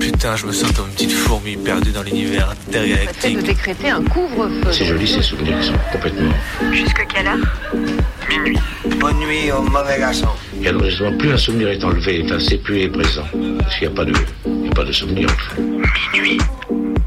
[0.00, 3.36] Putain, je me sens comme une petite fourmi perdue dans l'univers intergalactique.
[3.36, 4.72] de décréter un couvre-feu.
[4.72, 6.32] C'est joli ces souvenirs qui sont complètement.
[6.72, 7.38] Jusque quelle heure?
[8.28, 8.58] Minuit.
[8.98, 10.28] Bonne nuit au mauvais garçon.
[10.62, 13.24] Et alors justement, plus un souvenir est enlevé, enfin, c'est plus est présent.
[13.58, 14.12] Parce qu'il n'y a pas de,
[14.46, 15.62] il y a pas de souvenir en fait.
[16.14, 16.38] Minuit.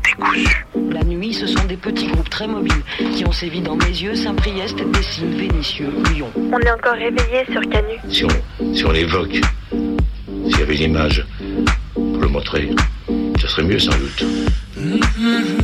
[0.04, 0.66] Décousu.
[0.92, 2.84] La nuit, ce sont des petits groupes très mobiles
[3.16, 6.30] qui ont sévi dans mes yeux, Saint-Priest, Dessines, Vénitieux, Lyon.
[6.36, 7.98] On est encore réveillé sur Canu.
[8.10, 9.40] Si on, si on l'évoque,
[9.72, 11.26] s'il y avait une image
[11.94, 12.70] pour le montrer,
[13.54, 14.26] serait mieux sans doute.
[14.76, 15.63] Que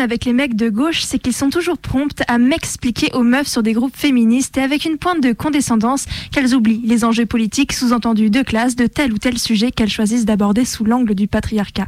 [0.00, 3.62] avec les mecs de gauche, c'est qu'ils sont toujours promptes à m'expliquer aux meufs sur
[3.62, 8.30] des groupes féministes et avec une pointe de condescendance qu'elles oublient les enjeux politiques sous-entendus
[8.30, 11.86] de classe de tel ou tel sujet qu'elles choisissent d'aborder sous l'angle du patriarcat.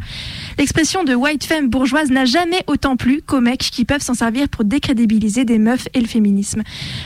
[0.59, 4.49] L'expression de white femme bourgeoise n'a jamais autant plu qu'aux mecs qui peuvent s'en servir
[4.49, 6.63] pour décrédibiliser des meufs et le féminisme.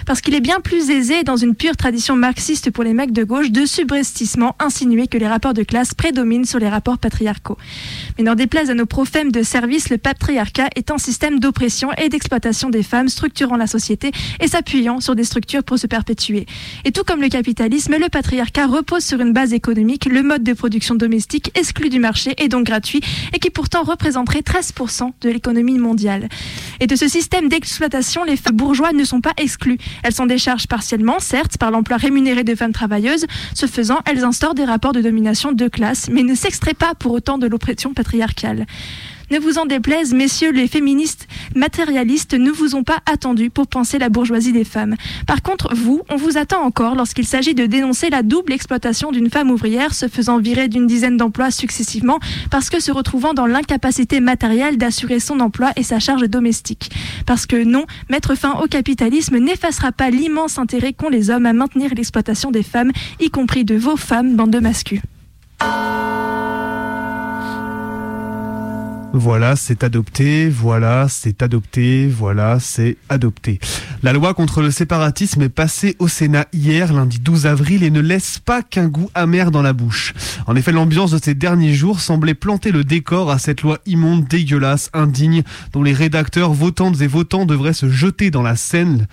[0.07, 3.25] Parce qu'il est bien plus aisé, dans une pure tradition marxiste pour les mecs de
[3.25, 7.59] gauche, de subrestissement insinuer que les rapports de classe prédominent sur les rapports patriarcaux.
[8.17, 12.09] Mais n'en déplaise à nos prophèmes de service, le patriarcat est un système d'oppression et
[12.09, 16.47] d'exploitation des femmes structurant la société et s'appuyant sur des structures pour se perpétuer.
[16.85, 20.53] Et tout comme le capitalisme, le patriarcat repose sur une base économique, le mode de
[20.53, 23.01] production domestique exclu du marché et donc gratuit
[23.33, 26.28] et qui pourtant représenterait 13% de l'économie mondiale.
[26.80, 29.78] Et de ce système d'exploitation, les femmes bourgeois ne sont pas exclues.
[30.02, 33.27] Elles s'en déchargent partiellement, certes, par l'emploi rémunéré de femmes travailleuses.
[33.55, 37.12] Ce faisant, elles instaurent des rapports de domination de classe, mais ne s'extraient pas pour
[37.12, 38.66] autant de l'oppression patriarcale.
[39.31, 43.98] Ne vous en déplaise, messieurs les féministes matérialistes ne vous ont pas attendu pour penser
[43.98, 44.97] la bourgeoisie des femmes.
[45.27, 49.31] Par contre, vous, on vous attend encore lorsqu'il s'agit de dénoncer la double exploitation d'une
[49.31, 52.18] femme ouvrière se faisant virer d'une dizaine d'emplois successivement
[52.51, 56.91] parce que se retrouvant dans l'incapacité matérielle d'assurer son emploi et sa charge domestique.
[57.27, 61.52] Parce que non, mettre fin au capitalisme n'effacera pas l'immense intérêt qu'ont les hommes à
[61.52, 65.01] maintenir l'exploitation des femmes, y compris de vos femmes, bande de mascus.
[69.13, 73.59] Voilà, c'est adopté, voilà, c'est adopté, voilà, c'est adopté.
[74.05, 78.01] La loi contre le séparatisme est passée au Sénat hier, lundi 12 avril, et ne
[78.01, 80.15] laisse pas qu'un goût amer dans la bouche.
[80.47, 84.29] En effet, l'ambiance de ces derniers jours semblait planter le décor à cette loi immonde,
[84.29, 85.42] dégueulasse, indigne,
[85.73, 89.09] dont les rédacteurs, votantes et votants devraient se jeter dans la Seine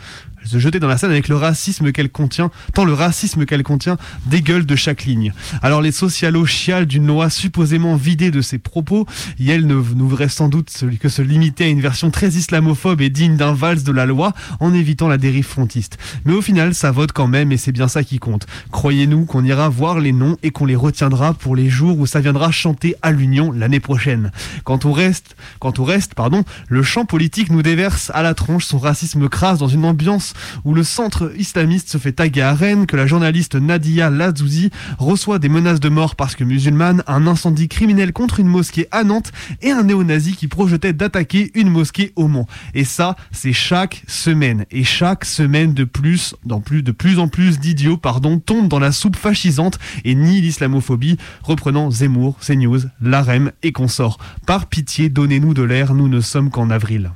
[0.47, 3.97] se jeter dans la scène avec le racisme qu'elle contient, tant le racisme qu'elle contient
[4.25, 5.34] dégueule de chaque ligne.
[5.62, 9.06] Alors les socialos chialent d'une loi supposément vidée de ses propos,
[9.40, 13.09] et elle ne reste sans doute que se limiter à une version très islamophobe et
[13.09, 15.97] digne d'un valse de la loi en évitant la dérive frontiste.
[16.25, 18.47] Mais au final, ça vote quand même et c'est bien ça qui compte.
[18.72, 22.19] Croyez-nous qu'on ira voir les noms et qu'on les retiendra pour les jours où ça
[22.19, 24.31] viendra chanter à l'Union l'année prochaine.
[24.64, 28.66] Quant au reste, quant au reste, pardon, le champ politique nous déverse à la tronche
[28.66, 30.34] son racisme crasse dans une ambiance
[30.65, 35.39] où le centre islamiste se fait taguer à Rennes, que la journaliste Nadia Lazouzi reçoit
[35.39, 39.31] des menaces de mort parce que musulmane, un incendie criminel contre une mosquée à Nantes
[39.61, 42.47] et un néo-nazi qui projetait d'attaquer une mosquée au Mans.
[42.73, 44.65] Et ça, c'est chaque semaine.
[44.71, 49.15] Et chaque semaine de plus, de plus en plus d'idiots, pardon, tombent dans la soupe
[49.15, 54.17] fascisante et nient l'islamophobie, reprenant Zemmour, CNews, l'AREM et consorts.
[54.45, 57.11] Par pitié, donnez-nous de l'air, nous ne sommes qu'en avril.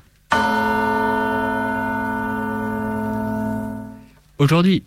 [4.42, 4.82] Aujourd'hui,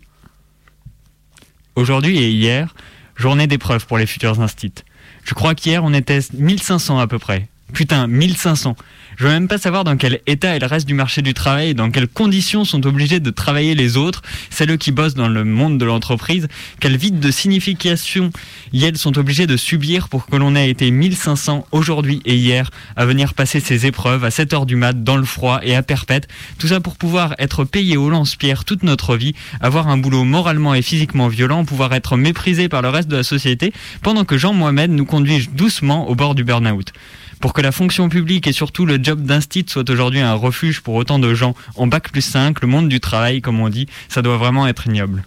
[1.77, 2.75] aujourd'hui et hier,
[3.15, 4.83] journée d'épreuve pour les futurs instits.
[5.23, 7.47] Je crois qu'hier on était 1500 à peu près.
[7.71, 8.75] Putain, 1500.
[9.17, 11.73] Je veux même pas savoir dans quel état est le reste du marché du travail,
[11.73, 15.77] dans quelles conditions sont obligés de travailler les autres, celles qui bossent dans le monde
[15.77, 16.47] de l'entreprise,
[16.79, 18.31] quel vide de signification
[18.73, 23.05] elles sont obligés de subir pour que l'on ait été 1500 aujourd'hui et hier à
[23.05, 26.27] venir passer ces épreuves à 7 heures du mat dans le froid et à perpète.
[26.59, 30.75] Tout ça pour pouvoir être payé au lance-pierre toute notre vie, avoir un boulot moralement
[30.75, 34.53] et physiquement violent, pouvoir être méprisé par le reste de la société, pendant que Jean
[34.53, 36.91] Mohamed nous conduit doucement au bord du burn-out.
[37.39, 40.95] Pour que la fonction publique et surtout le job d'instit soit aujourd'hui un refuge pour
[40.95, 44.21] autant de gens en bac plus 5, le monde du travail, comme on dit, ça
[44.21, 45.23] doit vraiment être ignoble.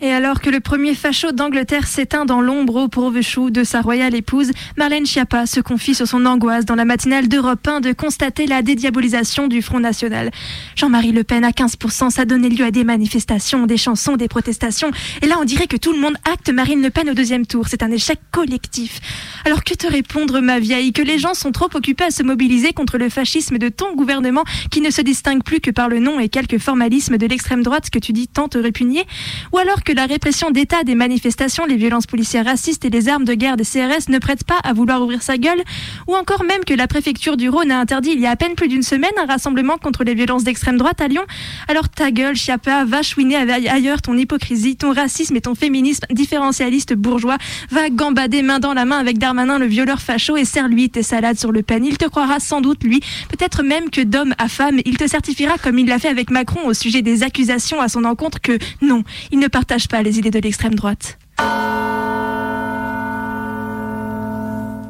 [0.00, 3.80] Et alors que le premier facho d'Angleterre s'éteint dans l'ombre au pauvre chou de sa
[3.80, 7.92] royale épouse, Marlène Schiappa se confie sur son angoisse dans la matinale d'Europe 1 de
[7.92, 10.30] constater la dédiabolisation du Front National.
[10.76, 14.92] Jean-Marie Le Pen à 15%, ça donnait lieu à des manifestations, des chansons, des protestations.
[15.20, 17.66] Et là, on dirait que tout le monde acte Marine Le Pen au deuxième tour.
[17.66, 19.00] C'est un échec collectif.
[19.44, 22.72] Alors que te répondre, ma vieille Que les gens sont trop occupés à se mobiliser
[22.72, 26.20] contre le fascisme de ton gouvernement qui ne se distingue plus que par le nom
[26.20, 29.04] et quelques formalismes de l'extrême droite que tu dis tant te répugner?
[29.52, 33.24] Ou alors que la répression d'État des manifestations, les violences policières racistes et les armes
[33.24, 35.62] de guerre des CRS ne prêtent pas à vouloir ouvrir sa gueule
[36.06, 38.54] Ou encore même que la préfecture du Rhône a interdit il y a à peine
[38.54, 41.22] plus d'une semaine un rassemblement contre les violences d'extrême droite à Lyon
[41.68, 46.94] Alors ta gueule, Chiappa, va chouiner ailleurs ton hypocrisie, ton racisme et ton féminisme différentialiste
[46.94, 47.38] bourgeois.
[47.70, 51.38] Va gambader main dans la main avec Darmanin, le violeur facho, et serre-lui tes salades
[51.38, 51.80] sur le pain.
[51.82, 55.56] Il te croira sans doute, lui, peut-être même que d'homme à femme, il te certifiera,
[55.58, 59.04] comme il l'a fait avec Macron au sujet des accusations à son encontre, que non,
[59.30, 61.18] il ne partage pas les idées de l'extrême droite.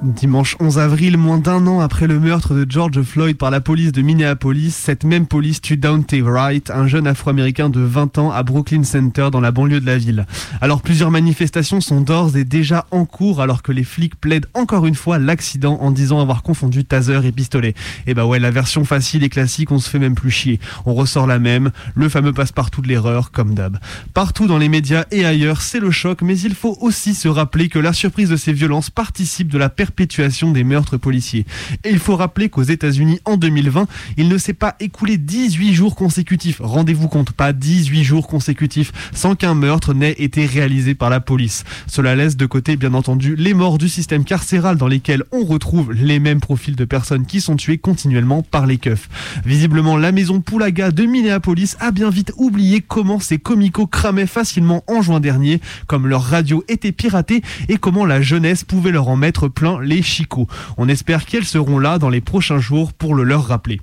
[0.02, 3.90] Dimanche 11 avril, moins d'un an après le meurtre de George Floyd par la police
[3.90, 8.44] de Minneapolis, cette même police tue Dante Wright, un jeune afro-américain de 20 ans à
[8.44, 10.24] Brooklyn Center dans la banlieue de la ville.
[10.60, 14.86] Alors plusieurs manifestations sont d'ores et déjà en cours alors que les flics plaident encore
[14.86, 17.74] une fois l'accident en disant avoir confondu taser et pistolet.
[18.06, 20.60] Et bah ouais, la version facile et classique, on se fait même plus chier.
[20.86, 23.78] On ressort la même, le fameux passe-partout de l'erreur, comme d'hab.
[24.14, 27.68] Partout dans les médias et ailleurs, c'est le choc, mais il faut aussi se rappeler
[27.68, 31.46] que la surprise de ces violences participe de la perte perpétuation des meurtres policiers.
[31.82, 33.86] Et il faut rappeler qu'aux États-Unis, en 2020,
[34.18, 36.60] il ne s'est pas écoulé 18 jours consécutifs.
[36.62, 41.64] Rendez-vous compte, pas 18 jours consécutifs sans qu'un meurtre n'ait été réalisé par la police.
[41.86, 45.92] Cela laisse de côté, bien entendu, les morts du système carcéral dans lesquels on retrouve
[45.92, 49.08] les mêmes profils de personnes qui sont tuées continuellement par les keufs.
[49.46, 54.84] Visiblement, la maison Poulaga de Minneapolis a bien vite oublié comment ces comicos cramaient facilement
[54.86, 59.16] en juin dernier, comme leur radio était piratée et comment la jeunesse pouvait leur en
[59.16, 60.46] mettre plein les chicots.
[60.76, 63.80] On espère qu'elles seront là dans les prochains jours pour le leur rappeler.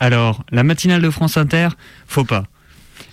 [0.00, 1.68] Alors, la matinale de France Inter,
[2.06, 2.44] faut pas.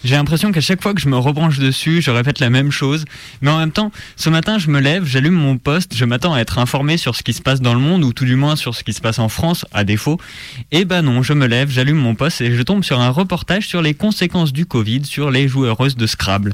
[0.06, 3.04] J'ai l'impression qu'à chaque fois que je me rebranche dessus, je répète la même chose.
[3.42, 6.40] Mais en même temps, ce matin, je me lève, j'allume mon poste, je m'attends à
[6.40, 8.75] être informé sur ce qui se passe dans le monde, ou tout du moins sur
[8.75, 10.18] ce qui se passe en France, à défaut.
[10.72, 13.68] Et ben non, je me lève, j'allume mon poste et je tombe sur un reportage
[13.68, 16.54] sur les conséquences du Covid sur les joueuses de Scrabble.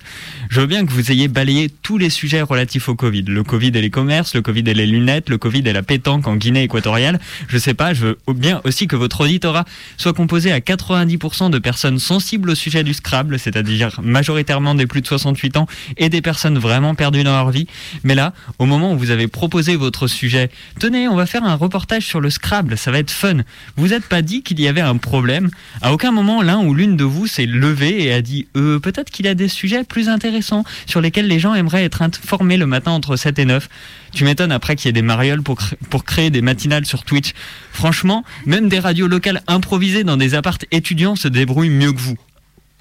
[0.49, 3.23] Je veux bien que vous ayez balayé tous les sujets relatifs au Covid.
[3.27, 6.27] Le Covid et les commerces, le Covid et les lunettes, le Covid et la pétanque
[6.27, 7.19] en Guinée équatoriale.
[7.47, 9.65] Je sais pas, je veux bien aussi que votre auditorat
[9.97, 15.01] soit composé à 90% de personnes sensibles au sujet du Scrabble c'est-à-dire majoritairement des plus
[15.01, 15.67] de 68 ans
[15.97, 17.67] et des personnes vraiment perdues dans leur vie.
[18.03, 20.49] Mais là, au moment où vous avez proposé votre sujet,
[20.79, 23.37] tenez, on va faire un reportage sur le Scrabble, ça va être fun.
[23.77, 25.49] Vous n'êtes pas dit qu'il y avait un problème.
[25.81, 29.09] À aucun moment, l'un ou l'une de vous s'est levé et a dit euh, peut-être
[29.09, 32.65] qu'il y a des sujets plus intéressants sur lesquels les gens aimeraient être informés le
[32.65, 33.69] matin entre 7 et 9.
[34.13, 35.57] Tu m'étonnes après qu'il y ait des marioles pour,
[35.89, 37.33] pour créer des matinales sur Twitch.
[37.71, 42.17] Franchement, même des radios locales improvisées dans des appartes étudiants se débrouillent mieux que vous.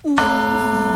[0.07, 0.94] Ooh.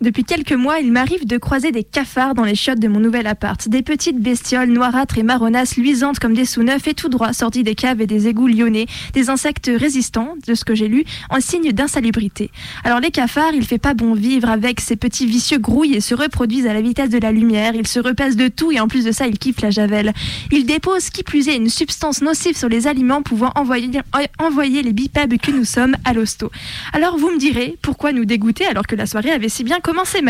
[0.00, 3.26] Depuis quelques mois, il m'arrive de croiser des cafards dans les chiottes de mon nouvel
[3.26, 3.68] appart.
[3.68, 7.74] Des petites bestioles noirâtres et marronasses, luisantes comme des sous-neufs et tout droit sorties des
[7.74, 8.86] caves et des égouts lyonnais.
[9.12, 12.52] Des insectes résistants, de ce que j'ai lu, en signe d'insalubrité.
[12.84, 14.80] Alors les cafards, il fait pas bon vivre avec.
[14.80, 17.74] Ces petits vicieux grouillent et se reproduisent à la vitesse de la lumière.
[17.74, 20.12] Ils se repassent de tout et en plus de ça, ils kiffent la javel.
[20.52, 23.90] Ils déposent, qui plus est, une substance nocive sur les aliments pouvant envoyer,
[24.38, 26.52] envoyer les bipèbes que nous sommes à l'hosto.
[26.92, 30.04] Alors vous me direz, pourquoi nous dégoûter alors que la soirée avait si bien Comment
[30.04, 30.22] c'est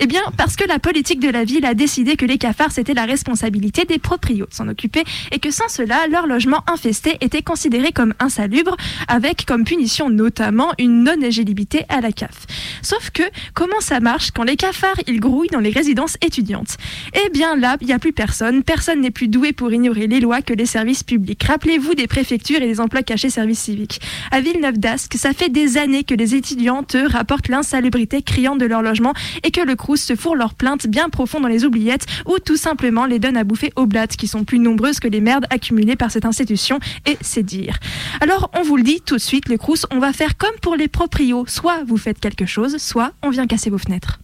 [0.00, 2.92] Eh bien, parce que la politique de la ville a décidé que les cafards, c'était
[2.92, 7.40] la responsabilité des proprios de s'en occuper et que sans cela, leur logement infesté était
[7.40, 12.46] considéré comme insalubre, avec comme punition notamment une non-éligibilité à la CAF.
[12.82, 13.22] Sauf que,
[13.54, 16.76] comment ça marche quand les cafards, ils grouillent dans les résidences étudiantes?
[17.14, 18.64] Eh bien là, il n'y a plus personne.
[18.64, 21.44] Personne n'est plus doué pour ignorer les lois que les services publics.
[21.44, 24.00] Rappelez-vous des préfectures et des emplois cachés services civiques.
[24.32, 28.82] À Villeneuve d'Ascq, ça fait des années que les étudiantes rapportent l'insalubrité criante de leur
[28.82, 28.95] logement
[29.42, 32.56] et que le Crous se fourre leurs plaintes bien profond dans les oubliettes ou tout
[32.56, 35.96] simplement les donne à bouffer aux blattes qui sont plus nombreuses que les merdes accumulées
[35.96, 37.78] par cette institution et c'est dire.
[38.20, 40.76] Alors on vous le dit tout de suite, le Crous, on va faire comme pour
[40.76, 44.20] les proprios, soit vous faites quelque chose, soit on vient casser vos fenêtres.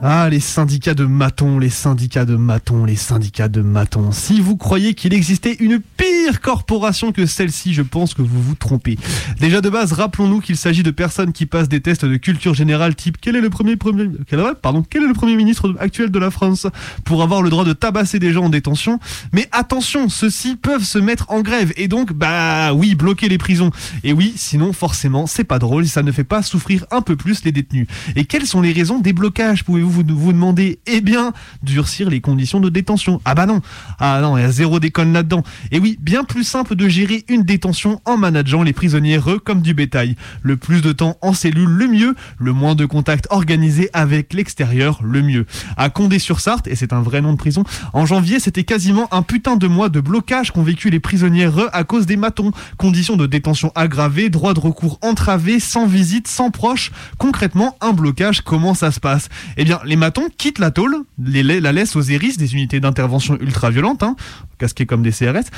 [0.00, 4.12] Ah, les syndicats de matons, les syndicats de matons, les syndicats de matons.
[4.12, 8.54] Si vous croyez qu'il existait une pire corporation que celle-ci, je pense que vous vous
[8.54, 8.96] trompez.
[9.40, 12.94] Déjà de base, rappelons-nous qu'il s'agit de personnes qui passent des tests de culture générale
[12.94, 16.68] type quel est le premier, premier quel, est le premier ministre actuel de la France?
[17.04, 19.00] pour avoir le droit de tabasser des gens en détention.
[19.32, 23.70] Mais attention, ceux-ci peuvent se mettre en grève et donc, bah oui, bloquer les prisons.
[24.04, 27.44] Et oui, sinon forcément, c'est pas drôle, ça ne fait pas souffrir un peu plus
[27.44, 27.86] les détenus.
[28.14, 32.20] Et quelles sont les raisons des blocages Pouvez-vous vous vous demandez, eh bien, durcir les
[32.20, 33.20] conditions de détention.
[33.24, 33.60] Ah bah non,
[33.98, 35.42] ah non, il y a zéro déconne là-dedans.
[35.72, 39.62] Et oui, bien plus simple de gérer une détention en manageant les prisonniers re comme
[39.62, 40.16] du bétail.
[40.42, 42.14] Le plus de temps en cellule, le mieux.
[42.38, 45.46] Le moins de contacts organisés avec l'extérieur, le mieux.
[45.76, 49.56] À Condé-sur-Sarthe, et c'est un vrai nom de prison, en janvier, c'était quasiment un putain
[49.56, 52.50] de mois de blocage qu'ont vécu les prisonniers re à cause des matons.
[52.76, 56.90] Conditions de détention aggravées, droit de recours entravé, sans visite, sans proche.
[57.18, 59.28] Concrètement, un blocage, comment ça se passe?
[59.56, 64.02] Eh bien, les matons quittent la tôle, la laissent aux ERIS, des unités d'intervention ultra-violentes,
[64.02, 64.16] hein,
[64.58, 65.50] casquées comme des CRS,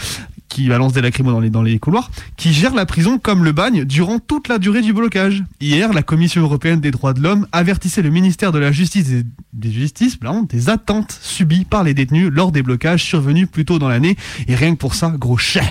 [0.48, 4.18] qui balancent des lacrymos dans les, couloirs, qui gèrent la prison comme le bagne durant
[4.18, 5.44] toute la durée du blocage.
[5.60, 9.24] Hier, la Commission européenne des droits de l'homme avertissait le ministère de la Justice et
[9.52, 13.88] des Justices des attentes subies par les détenus lors des blocages survenus plus tôt dans
[13.88, 14.16] l'année.
[14.48, 15.64] Et rien que pour ça, gros chien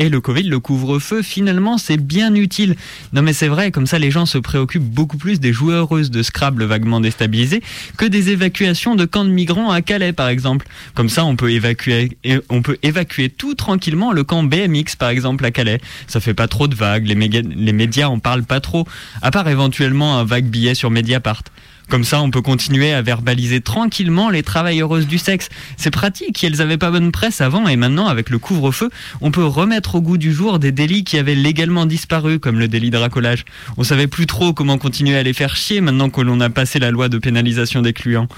[0.00, 2.74] Et le Covid, le couvre-feu, finalement, c'est bien utile.
[3.12, 6.22] Non mais c'est vrai, comme ça les gens se préoccupent beaucoup plus des joueuses de
[6.22, 7.62] Scrabble vaguement déstabilisées
[7.98, 10.66] que des évacuations de camps de migrants à Calais, par exemple.
[10.94, 12.16] Comme ça, on peut évacuer,
[12.48, 15.82] on peut évacuer tout tranquillement le camp BMX, par exemple, à Calais.
[16.06, 18.86] Ça fait pas trop de vagues, les, les médias en parlent pas trop,
[19.20, 21.42] à part éventuellement un vague billet sur Mediapart.
[21.90, 25.48] Comme ça, on peut continuer à verbaliser tranquillement les travailleuses du sexe.
[25.76, 29.44] C'est pratique, elles n'avaient pas bonne presse avant et maintenant, avec le couvre-feu, on peut
[29.44, 32.96] remettre au goût du jour des délits qui avaient légalement disparu, comme le délit de
[32.96, 33.44] racolage.
[33.76, 36.78] On savait plus trop comment continuer à les faire chier maintenant que l'on a passé
[36.78, 38.28] la loi de pénalisation des clients.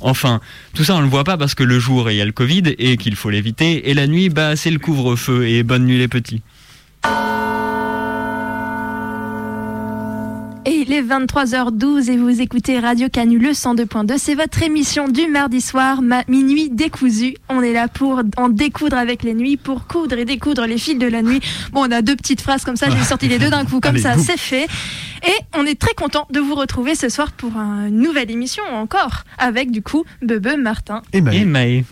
[0.00, 0.40] Enfin,
[0.74, 2.62] tout ça on le voit pas parce que le jour il y a le Covid
[2.78, 6.08] et qu'il faut l'éviter, et la nuit, bah c'est le couvre-feu et bonne nuit les
[6.08, 6.42] petits.
[10.66, 14.18] Et il est 23h12 et vous écoutez Radio Canu le 102.2.
[14.18, 17.34] C'est votre émission du mardi soir, minuit décousu.
[17.48, 20.98] On est là pour en découdre avec les nuits, pour coudre et découdre les fils
[20.98, 21.40] de la nuit.
[21.72, 23.96] Bon, on a deux petites phrases comme ça, j'ai sorti les deux d'un coup, comme
[23.98, 24.66] ça, c'est fait.
[25.26, 29.24] Et on est très content de vous retrouver ce soir pour une nouvelle émission encore,
[29.38, 31.84] avec du coup Bebe, Martin et Maë.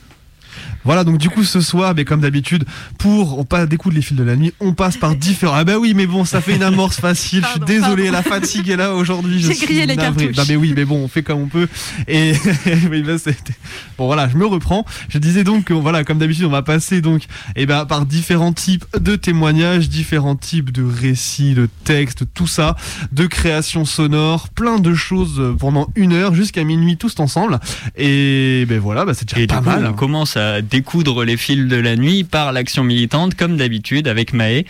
[0.84, 2.64] Voilà, donc du coup ce soir, mais comme d'habitude,
[2.98, 5.54] pour on pas découdre les fils de la nuit, on passe par différents.
[5.54, 7.44] Ah bah oui, mais bon, ça fait une amorce facile.
[7.44, 9.40] je suis désolé, la fatigue est là aujourd'hui.
[9.40, 10.36] J'ai grillé les cartouches.
[10.36, 11.68] Bah mais oui, mais bon, on fait comme on peut.
[12.06, 12.32] Et
[13.98, 14.84] bon voilà, je me reprends.
[15.08, 17.24] Je disais donc que voilà, comme d'habitude, on va passer donc
[17.56, 22.46] et eh ben par différents types de témoignages, différents types de récits, de textes, tout
[22.46, 22.76] ça,
[23.12, 27.58] de créations sonores, plein de choses pendant une heure jusqu'à minuit tous ensemble.
[27.96, 29.86] Et ben voilà, bah, c'est déjà pas mal.
[29.86, 34.32] On commence à découdre les fils de la nuit par l'action militante, comme d'habitude avec
[34.32, 34.64] Maë.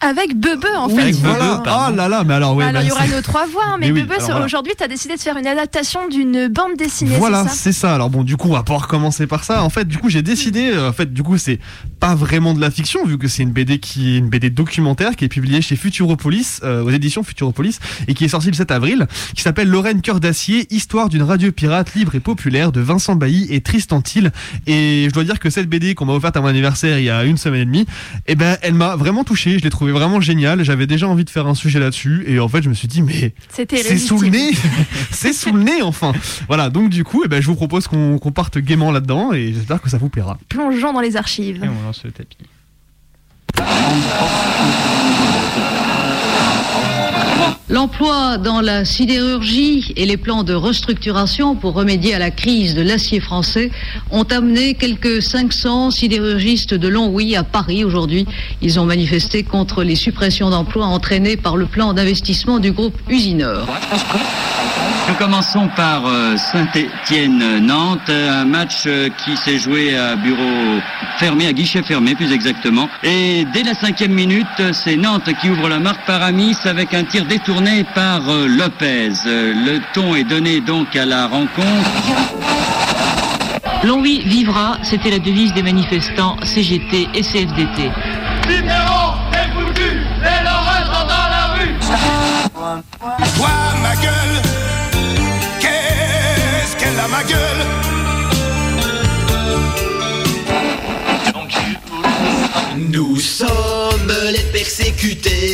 [0.00, 1.12] Avec Bebe en fait.
[1.12, 1.62] Voilà.
[1.66, 2.64] Ah là là, mais alors ouais.
[2.64, 4.12] Alors il y aura nos trois voix, hein, mais, Bebe,
[4.44, 7.16] aujourd'hui, tu as décidé de faire une adaptation d'une bande dessinée.
[7.16, 9.62] Voilà, c'est ça, Alors bon, du coup, on va pouvoir commencer par ça.
[9.62, 10.70] En fait, du coup, j'ai décidé.
[10.72, 11.58] Euh, en fait, du coup, c'est
[12.00, 15.16] pas vraiment de la fiction vu que c'est une BD qui est une BD documentaire
[15.16, 18.70] qui est publiée chez Futuropolis euh, aux éditions Futuropolis et qui est sortie le 7
[18.70, 23.16] avril, qui s'appelle Lorraine cœur d'acier, histoire d'une radio pirate libre et populaire de Vincent
[23.16, 24.32] Bailly et Tristan Thiel.
[24.66, 27.10] Et je dois dire que cette BD qu'on m'a offerte à mon anniversaire il y
[27.10, 27.86] a une semaine et demie,
[28.26, 29.58] eh ben, elle m'a vraiment touché.
[29.58, 30.62] Je l'ai trouvé vraiment génial.
[30.62, 33.00] J'avais déjà envie de faire un sujet là-dessus et en fait je me suis dit
[33.00, 34.50] mais c'est sous le nez,
[35.10, 36.12] c'est sous le nez enfin.
[36.46, 39.80] Voilà donc du coup eh ben, je vous propose qu'on parte gaiement là-dedans et j'espère
[39.80, 40.38] que ça vous plaira.
[40.48, 41.64] Plongeons dans les archives.
[41.64, 42.36] Et on lance le tapis.
[47.70, 52.82] L'emploi dans la sidérurgie et les plans de restructuration pour remédier à la crise de
[52.82, 53.70] l'acier français
[54.10, 58.26] ont amené quelques 500 sidérurgistes de Longwy à Paris aujourd'hui.
[58.60, 63.66] Ils ont manifesté contre les suppressions d'emplois entraînées par le plan d'investissement du groupe Usinor.
[65.08, 70.80] Nous commençons par euh, Saint-Étienne-Nantes, un match euh, qui s'est joué à bureau
[71.18, 72.88] fermé, à guichet fermé plus exactement.
[73.02, 77.04] Et dès la cinquième minute, c'est Nantes qui ouvre la marque par Amis avec un
[77.04, 77.53] tir détourné
[77.94, 79.12] par euh, Lopez.
[79.26, 81.90] Le ton est donné donc à la rencontre.
[83.84, 87.90] Longwy vivra, c'était la devise des manifestants CGT et CFDT.
[93.36, 93.50] Toi,
[93.82, 94.42] ma gueule,
[95.60, 97.94] qu'est-ce qu'elle a ma gueule?
[102.76, 105.53] Nous sommes les persécutés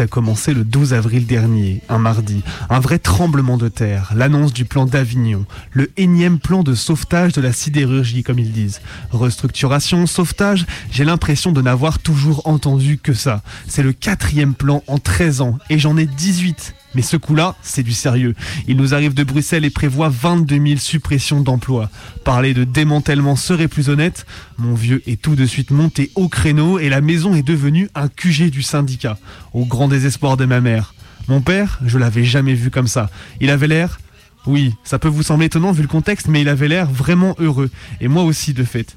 [0.00, 2.42] a commencé le 12 avril dernier, un mardi.
[2.70, 7.40] Un vrai tremblement de terre, l'annonce du plan d'Avignon, le énième plan de sauvetage de
[7.40, 8.80] la sidérurgie, comme ils disent.
[9.10, 13.42] Restructuration, sauvetage, j'ai l'impression de n'avoir toujours entendu que ça.
[13.66, 16.74] C'est le quatrième plan en 13 ans, et j'en ai 18.
[16.94, 18.34] Mais ce coup-là, c'est du sérieux.
[18.66, 21.90] Il nous arrive de Bruxelles et prévoit 22 000 suppressions d'emplois.
[22.24, 24.26] Parler de démantèlement serait plus honnête.
[24.56, 28.08] Mon vieux est tout de suite monté au créneau et la maison est devenue un
[28.08, 29.18] QG du syndicat,
[29.52, 30.94] au grand désespoir de ma mère.
[31.28, 33.10] Mon père, je l'avais jamais vu comme ça.
[33.40, 33.98] Il avait l'air...
[34.46, 37.70] Oui, ça peut vous sembler étonnant vu le contexte, mais il avait l'air vraiment heureux.
[38.00, 38.96] Et moi aussi, de fait.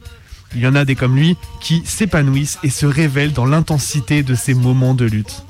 [0.55, 4.35] Il y en a des comme lui qui s'épanouissent et se révèlent dans l'intensité de
[4.35, 5.43] ces moments de lutte.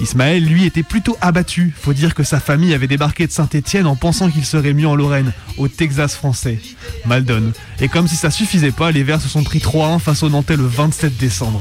[0.00, 1.74] Ismaël, lui, était plutôt abattu.
[1.78, 4.94] Faut dire que sa famille avait débarqué de Saint-Étienne en pensant qu'il serait mieux en
[4.94, 6.58] Lorraine, au Texas français.
[7.04, 7.52] Maldon.
[7.80, 10.56] Et comme si ça suffisait pas, les Verts se sont pris 3-1 face aux Nantais
[10.56, 11.60] le 27 décembre.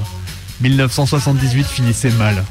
[0.62, 2.44] 1978 finissait mal.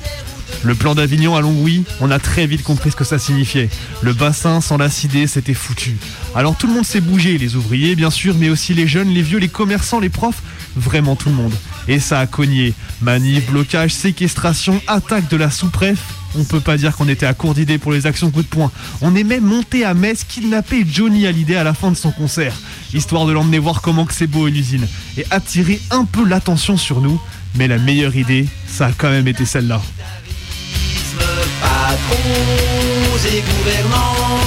[0.64, 3.68] Le plan d'Avignon à Longwy, on a très vite compris ce que ça signifiait.
[4.02, 5.96] Le bassin sans l'acidé, c'était foutu.
[6.34, 9.22] Alors tout le monde s'est bougé, les ouvriers bien sûr, mais aussi les jeunes, les
[9.22, 10.42] vieux, les commerçants, les profs,
[10.74, 11.54] vraiment tout le monde.
[11.88, 12.74] Et ça a cogné.
[13.00, 15.98] Manif, blocage, séquestration, attaque de la sous-préf.
[16.38, 18.70] On peut pas dire qu'on était à court d'idées pour les actions coup de poing.
[19.00, 22.54] On est même monté à Metz kidnapper Johnny Hallyday à la fin de son concert,
[22.92, 26.76] histoire de l'emmener voir comment que c'est beau une usine, et attirer un peu l'attention
[26.76, 27.18] sur nous.
[27.54, 29.80] Mais la meilleure idée, ça a quand même été celle-là.
[31.60, 32.16] Patrons
[33.26, 34.40] et gouvernants,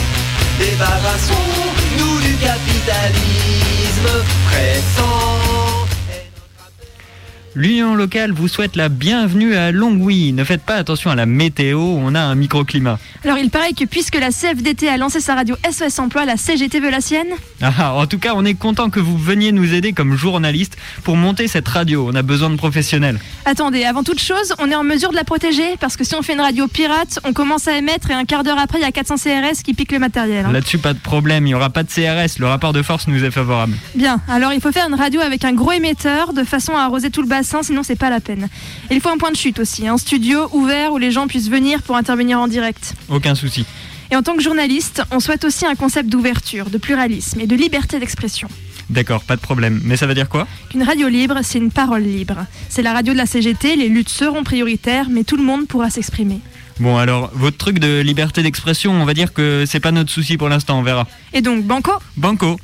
[0.59, 5.40] débarrassons-nous du capitalisme pressant.
[7.53, 10.31] L'Union locale vous souhaite la bienvenue à Longwy.
[10.31, 12.97] Ne faites pas attention à la météo, on a un microclimat.
[13.25, 16.79] Alors il paraît que puisque la CFDT a lancé sa radio SOS Emploi, la CGT
[16.79, 17.27] veut la sienne
[17.61, 21.17] Ah, en tout cas, on est content que vous veniez nous aider comme journaliste pour
[21.17, 22.07] monter cette radio.
[22.09, 23.19] On a besoin de professionnels.
[23.43, 25.75] Attendez, avant toute chose, on est en mesure de la protéger?
[25.81, 28.43] Parce que si on fait une radio pirate, on commence à émettre et un quart
[28.45, 30.45] d'heure après, il y a 400 CRS qui piquent le matériel.
[30.45, 30.53] hein.
[30.53, 33.25] Là-dessus, pas de problème, il n'y aura pas de CRS, le rapport de force nous
[33.25, 33.73] est favorable.
[33.95, 37.09] Bien, alors il faut faire une radio avec un gros émetteur de façon à arroser
[37.09, 38.49] tout le bassin, sinon c'est pas la peine.
[38.89, 41.49] Et il faut un point de chute aussi, un studio ouvert où les gens puissent
[41.49, 42.93] venir pour intervenir en direct.
[43.09, 43.65] Aucun souci.
[44.11, 47.55] Et en tant que journaliste, on souhaite aussi un concept d'ouverture, de pluralisme et de
[47.55, 48.47] liberté d'expression.
[48.91, 49.81] D'accord, pas de problème.
[49.83, 50.47] Mais ça veut dire quoi?
[50.75, 52.45] Une radio libre, c'est une parole libre.
[52.69, 55.89] C'est la radio de la CGT, les luttes seront prioritaires, mais tout le monde pourra
[55.89, 56.41] s'exprimer.
[56.79, 60.37] Bon, alors, votre truc de liberté d'expression, on va dire que c'est pas notre souci
[60.37, 61.07] pour l'instant, on verra.
[61.33, 61.93] Et donc, Banco?
[62.17, 62.59] Banco.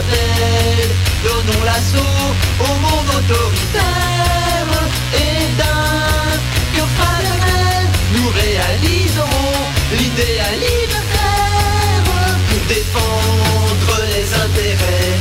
[0.00, 4.66] Donnons l'assaut au monde autoritaire
[5.12, 6.38] et d'un
[6.74, 7.84] cœur fraternel.
[8.14, 9.52] Nous réaliserons
[9.92, 12.04] l'idéal libertaire
[12.48, 15.18] pour défendre les intérêts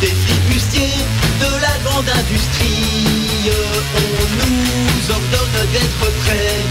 [0.00, 1.02] des flibustiers
[1.40, 3.50] de la grande industrie.
[3.96, 6.62] On nous ordonne d'être prêts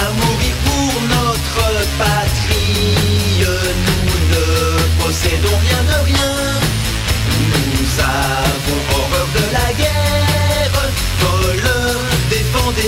[0.00, 3.44] à mourir pour notre patrie.
[4.06, 6.51] Nous ne possédons rien de rien.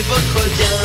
[0.08, 0.78] Votre bien.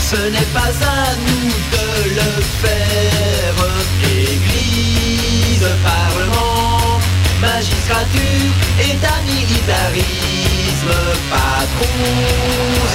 [0.00, 2.30] Ce n'est pas à nous de le
[2.62, 3.56] faire.
[4.04, 7.00] Église, parlement,
[7.40, 10.94] magistrature, état militarisme,
[11.30, 12.14] patrons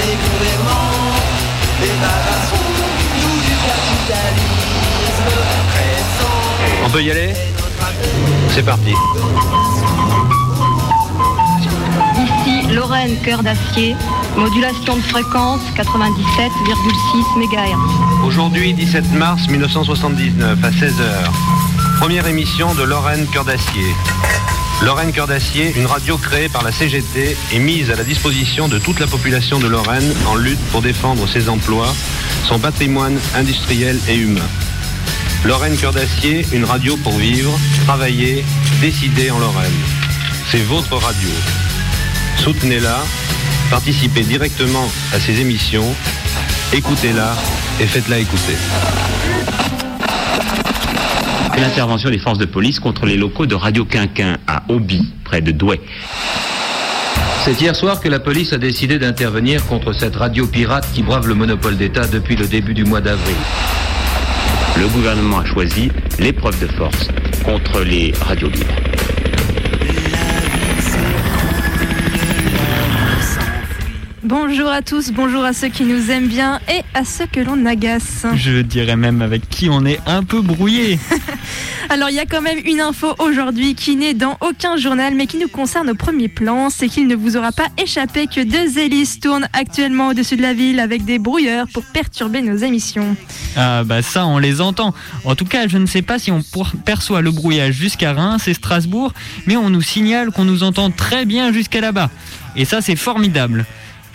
[0.06, 1.18] et gouvernants.
[1.82, 5.32] Débarrassons-nous du capitalisme
[5.72, 6.86] pressant.
[6.86, 7.34] On peut y aller?
[8.54, 8.94] C'est parti.
[12.78, 13.96] Lorraine Cœur d'Acier,
[14.38, 18.24] modulation de fréquence 97,6 MHz.
[18.24, 21.02] Aujourd'hui, 17 mars 1979, à 16h.
[22.00, 23.96] Première émission de Lorraine Cœur d'Acier.
[24.84, 28.78] Lorraine Cœur d'Acier, une radio créée par la CGT et mise à la disposition de
[28.78, 31.92] toute la population de Lorraine en lutte pour défendre ses emplois,
[32.44, 34.48] son patrimoine industriel et humain.
[35.46, 38.46] Lorraine Cœur d'Acier, une radio pour vivre, travailler,
[38.82, 39.74] décider en Lorraine.
[40.52, 41.30] C'est votre radio.
[42.48, 43.04] Soutenez-la,
[43.70, 45.94] participez directement à ses émissions,
[46.72, 47.36] écoutez-la
[47.82, 48.54] et faites-la écouter.
[51.58, 55.52] L'intervention des forces de police contre les locaux de Radio Quinquin à Auby, près de
[55.52, 55.82] Douai.
[57.44, 61.28] C'est hier soir que la police a décidé d'intervenir contre cette radio pirate qui brave
[61.28, 63.36] le monopole d'État depuis le début du mois d'avril.
[64.78, 67.10] Le gouvernement a choisi l'épreuve de force
[67.44, 68.97] contre les radios libres.
[74.28, 77.66] Bonjour à tous, bonjour à ceux qui nous aiment bien et à ceux que l'on
[77.66, 78.26] agace.
[78.36, 81.00] Je dirais même avec qui on est un peu brouillé.
[81.90, 85.28] Alors il y a quand même une info aujourd'hui qui n'est dans aucun journal mais
[85.28, 88.78] qui nous concerne au premier plan, c'est qu'il ne vous aura pas échappé que deux
[88.78, 93.16] hélices tournent actuellement au-dessus de la ville avec des brouilleurs pour perturber nos émissions.
[93.56, 94.94] Ah bah ça on les entend.
[95.24, 96.42] En tout cas je ne sais pas si on
[96.84, 99.14] perçoit le brouillage jusqu'à Reims et Strasbourg,
[99.46, 102.10] mais on nous signale qu'on nous entend très bien jusqu'à là-bas.
[102.58, 103.66] Et ça c'est formidable.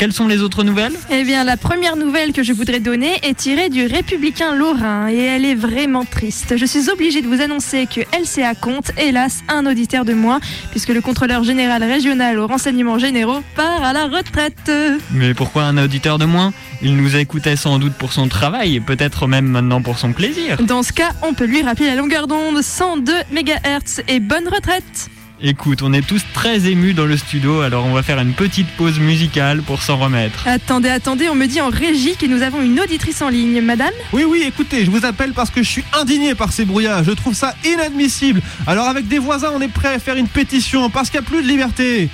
[0.03, 0.97] Quelles sont les autres nouvelles?
[1.13, 5.17] Eh bien, la première nouvelle que je voudrais donner est tirée du Républicain Lorrain et
[5.17, 6.57] elle est vraiment triste.
[6.57, 10.41] Je suis obligée de vous annoncer que LCA compte, hélas, un auditeur de moins,
[10.73, 14.73] puisque le contrôleur général régional aux renseignements généraux part à la retraite.
[15.13, 16.53] Mais pourquoi un auditeur de moins?
[16.83, 20.61] Il nous écoutait sans doute pour son travail et peut-être même maintenant pour son plaisir.
[20.65, 25.11] Dans ce cas, on peut lui rappeler la longueur d'onde 102 MHz et bonne retraite.
[25.45, 28.69] Écoute, on est tous très émus dans le studio, alors on va faire une petite
[28.77, 30.47] pause musicale pour s'en remettre.
[30.47, 33.91] Attendez, attendez, on me dit en régie que nous avons une auditrice en ligne, madame
[34.13, 37.07] Oui, oui, écoutez, je vous appelle parce que je suis indigné par ces brouillages.
[37.07, 38.41] Je trouve ça inadmissible.
[38.69, 41.29] Alors, avec des voisins, on est prêt à faire une pétition parce qu'il n'y a
[41.29, 42.09] plus de liberté.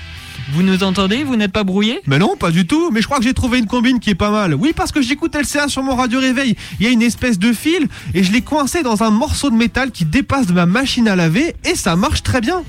[0.53, 1.25] Vous nous entendez?
[1.25, 2.01] Vous n'êtes pas brouillé?
[2.07, 2.91] Mais non, pas du tout.
[2.91, 4.55] Mais je crois que j'ai trouvé une combine qui est pas mal.
[4.55, 6.57] Oui, parce que j'écoute LCA sur mon radio réveil.
[6.81, 9.57] Il y a une espèce de fil et je l'ai coincé dans un morceau de
[9.57, 12.63] métal qui dépasse de ma machine à laver et ça marche très bien.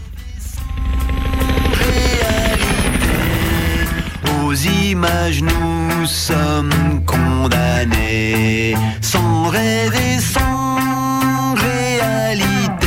[4.49, 12.85] Aux images, nous sommes condamnés, sans rêve et sans réalité.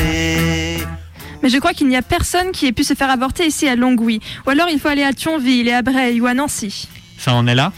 [1.41, 3.77] Mais je crois qu'il n'y a personne qui ait pu se faire avorter ici à
[3.77, 4.19] Longwy.
[4.45, 6.89] Ou alors il faut aller à Thionville et à Breil ou à Nancy.
[7.17, 7.73] Ça en est là?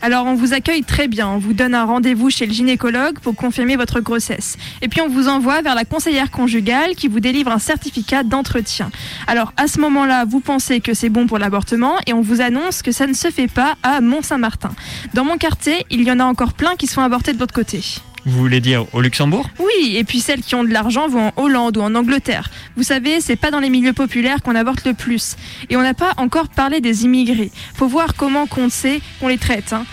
[0.00, 3.34] Alors on vous accueille très bien, on vous donne un rendez-vous chez le gynécologue pour
[3.34, 4.56] confirmer votre grossesse.
[4.82, 8.90] Et puis on vous envoie vers la conseillère conjugale qui vous délivre un certificat d'entretien.
[9.26, 12.82] Alors à ce moment-là, vous pensez que c'est bon pour l'avortement et on vous annonce
[12.82, 14.70] que ça ne se fait pas à Mont-Saint-Martin.
[15.14, 17.82] Dans mon quartier, il y en a encore plein qui sont avortés de l'autre côté.
[18.28, 21.42] Vous voulez dire au Luxembourg Oui, et puis celles qui ont de l'argent vont en
[21.42, 22.50] Hollande ou en Angleterre.
[22.76, 25.36] Vous savez, c'est pas dans les milieux populaires qu'on avorte le plus.
[25.70, 27.50] Et on n'a pas encore parlé des immigrés.
[27.74, 29.72] Faut voir comment qu'on sait qu'on les traite.
[29.72, 29.86] hein.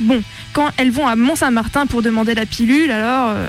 [0.00, 0.22] Bon,
[0.54, 3.46] quand elles vont à Mont-Saint-Martin pour demander la pilule, alors euh,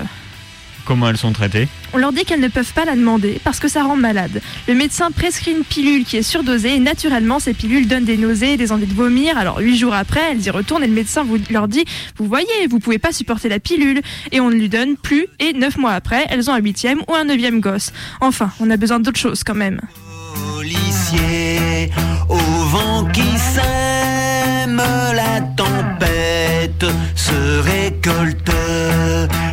[0.84, 1.68] Comment elles sont traitées?
[1.96, 4.42] On leur dit qu'elles ne peuvent pas la demander parce que ça rend malade.
[4.68, 8.58] Le médecin prescrit une pilule qui est surdosée et naturellement ces pilules donnent des nausées
[8.58, 9.38] des envies de vomir.
[9.38, 11.86] Alors huit jours après, elles y retournent et le médecin leur dit
[12.18, 14.02] Vous voyez, vous pouvez pas supporter la pilule
[14.34, 15.28] et on ne lui donne plus.
[15.40, 17.94] Et neuf mois après, elles ont un huitième ou un neuvième gosse.
[18.20, 19.80] Enfin, on a besoin d'autre chose quand même.
[24.78, 26.86] La tempête
[27.16, 28.52] se récolte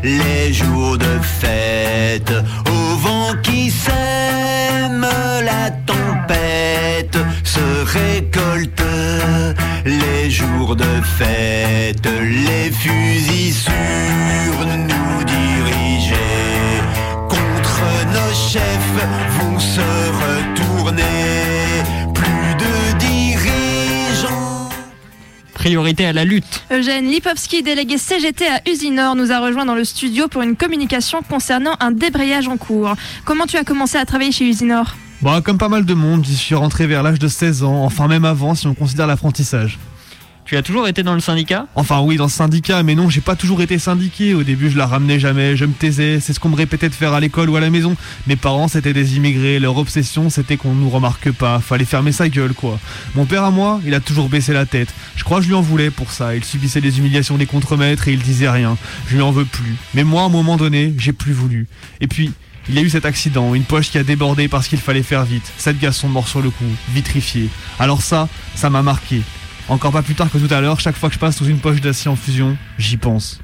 [0.02, 2.32] les jours de fête
[2.66, 5.06] au vent qui sème
[5.44, 8.82] la tempête se récolte
[9.84, 16.16] les jours de fête les fusils sur nous diriger.
[17.28, 17.82] Contre
[18.14, 18.98] nos chefs
[19.38, 20.31] vont se
[25.62, 26.64] Priorité à la lutte.
[26.72, 31.20] Eugène Lipovski, délégué CGT à Usinor, nous a rejoint dans le studio pour une communication
[31.22, 32.96] concernant un débrayage en cours.
[33.24, 36.34] Comment tu as commencé à travailler chez Usinor Bah, comme pas mal de monde, j'y
[36.34, 39.78] suis rentré vers l'âge de 16 ans, enfin même avant si on considère l'apprentissage.
[40.44, 43.20] Tu as toujours été dans le syndicat Enfin oui, dans le syndicat, mais non, j'ai
[43.20, 44.34] pas toujours été syndiqué.
[44.34, 46.94] Au début, je la ramenais jamais, je me taisais, c'est ce qu'on me répétait de
[46.94, 47.96] faire à l'école ou à la maison.
[48.26, 52.28] Mes parents, c'était des immigrés, leur obsession, c'était qu'on nous remarque pas, fallait fermer sa
[52.28, 52.78] gueule, quoi.
[53.14, 54.92] Mon père à moi, il a toujours baissé la tête.
[55.14, 56.34] Je crois que je lui en voulais pour ça.
[56.34, 58.76] Il subissait des humiliations des contremaîtres et il disait rien.
[59.06, 59.76] Je lui en veux plus.
[59.94, 61.68] Mais moi, à un moment donné, j'ai plus voulu.
[62.00, 62.32] Et puis,
[62.68, 65.24] il y a eu cet accident, une poche qui a débordé parce qu'il fallait faire
[65.24, 65.50] vite.
[65.56, 67.48] Sept gars sont morts sur le coup, vitrifiés.
[67.78, 69.22] Alors ça, ça m'a marqué.
[69.68, 71.58] Encore pas plus tard que tout à l'heure, chaque fois que je passe sous une
[71.58, 73.40] poche d'acier en fusion, j'y pense.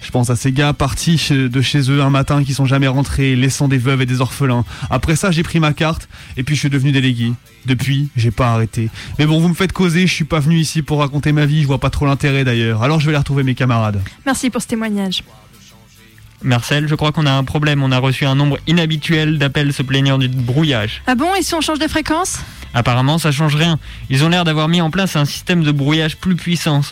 [0.00, 3.36] Je pense à ces gars partis de chez eux un matin qui sont jamais rentrés,
[3.36, 4.64] laissant des veuves et des orphelins.
[4.90, 7.32] Après ça, j'ai pris ma carte et puis je suis devenu délégué.
[7.66, 8.90] Depuis, j'ai pas arrêté.
[9.20, 11.62] Mais bon, vous me faites causer, je suis pas venu ici pour raconter ma vie,
[11.62, 12.82] je vois pas trop l'intérêt d'ailleurs.
[12.82, 14.00] Alors je vais aller retrouver mes camarades.
[14.26, 15.22] Merci pour ce témoignage.
[16.42, 17.82] Marcel, je crois qu'on a un problème.
[17.82, 21.02] On a reçu un nombre inhabituel d'appels se plaignant du brouillage.
[21.06, 22.38] Ah bon, et si on change de fréquence?
[22.72, 23.78] Apparemment, ça change rien.
[24.08, 26.82] Ils ont l'air d'avoir mis en place un système de brouillage plus puissant.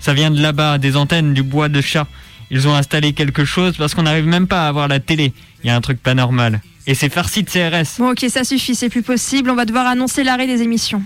[0.00, 2.06] Ça vient de là-bas, des antennes, du bois de chat.
[2.50, 5.32] Ils ont installé quelque chose parce qu'on n'arrive même pas à avoir la télé.
[5.62, 6.60] Il y a un truc pas normal.
[6.86, 7.98] Et c'est farci de CRS.
[7.98, 9.50] Bon, ok, ça suffit, c'est plus possible.
[9.50, 11.02] On va devoir annoncer l'arrêt des émissions.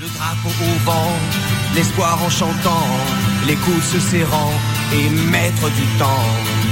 [0.00, 1.12] Le drapeau au vent,
[1.74, 2.86] l'espoir en chantant,
[3.46, 4.52] les coudes se serrant
[4.92, 6.71] et mettre du temps.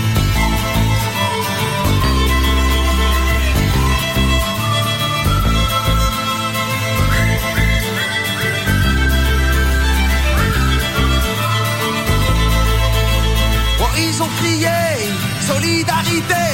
[13.99, 14.69] ils ont crié
[15.47, 16.47] solidarité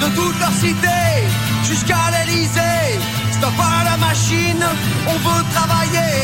[0.00, 1.00] de toute leur cité
[1.62, 2.98] jusqu'à l'Elysée.
[3.32, 4.64] Stop à la machine,
[5.06, 6.14] on veut travailler.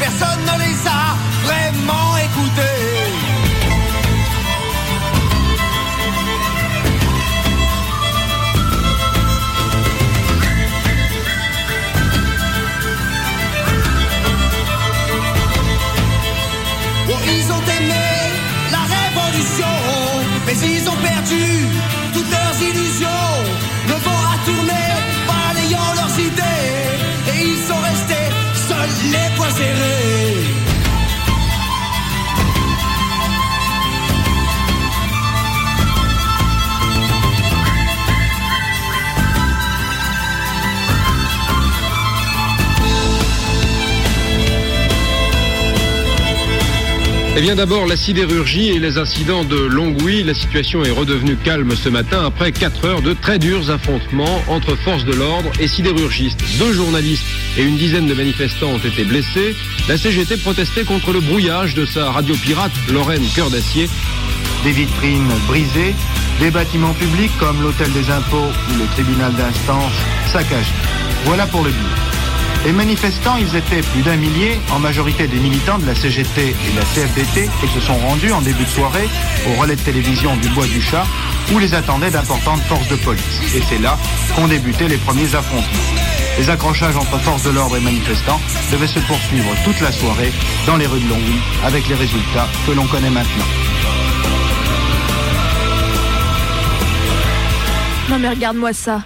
[0.00, 3.05] Personne ne les a vraiment écoutés.
[47.38, 50.22] Eh bien d'abord la sidérurgie et les incidents de Longwy.
[50.22, 54.74] La situation est redevenue calme ce matin après 4 heures de très durs affrontements entre
[54.74, 56.40] forces de l'ordre et sidérurgistes.
[56.58, 57.26] Deux journalistes
[57.58, 59.54] et une dizaine de manifestants ont été blessés.
[59.86, 63.90] La CGT protestait contre le brouillage de sa radio pirate Lorraine Cœur d'Acier.
[64.64, 65.94] Des vitrines brisées,
[66.40, 69.92] des bâtiments publics comme l'hôtel des impôts ou le tribunal d'instance
[70.32, 70.72] saccagés.
[71.26, 72.15] Voilà pour le bilan.
[72.66, 76.72] Les manifestants, ils étaient plus d'un millier, en majorité des militants de la CGT et
[76.72, 79.08] de la CFDT, et se sont rendus en début de soirée
[79.48, 81.06] au relais de télévision du Bois du Chat,
[81.54, 83.40] où les attendaient d'importantes forces de police.
[83.54, 83.96] Et c'est là
[84.34, 85.78] qu'ont débuté les premiers affrontements.
[86.38, 88.40] Les accrochages entre forces de l'ordre et manifestants
[88.72, 90.32] devaient se poursuivre toute la soirée
[90.66, 93.46] dans les rues de Longwy, avec les résultats que l'on connaît maintenant.
[98.10, 99.02] Non mais regarde-moi ça.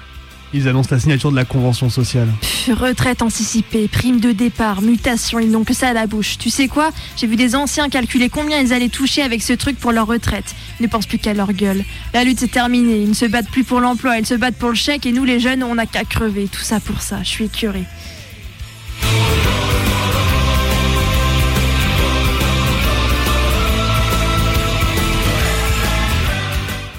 [0.55, 2.29] Ils annoncent la signature de la convention sociale.
[2.71, 6.39] Retraite anticipée, prime de départ, mutation, ils n'ont que ça à la bouche.
[6.39, 6.93] Tu sais quoi?
[7.17, 10.55] J'ai vu des anciens calculer combien ils allaient toucher avec ce truc pour leur retraite.
[10.79, 11.85] Ils ne pensent plus qu'à leur gueule.
[12.15, 14.69] La lutte est terminée, ils ne se battent plus pour l'emploi, ils se battent pour
[14.69, 16.49] le chèque et nous les jeunes, on n'a qu'à crever.
[16.51, 17.85] Tout ça pour ça, je suis écœurée.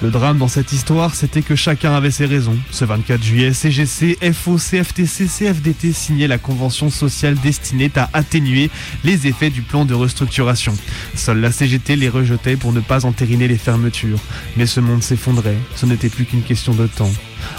[0.02, 2.58] Le drame dans cette histoire, c'était que chacun avait ses raisons.
[2.72, 8.68] Ce 24 juillet, CGC, FO, CFTC, CFDT signaient la convention sociale destinée à atténuer
[9.04, 10.74] les effets du plan de restructuration.
[11.14, 14.18] Seule la CGT les rejetait pour ne pas entériner les fermetures.
[14.56, 17.12] Mais ce monde s'effondrait, ce n'était plus qu'une question de temps.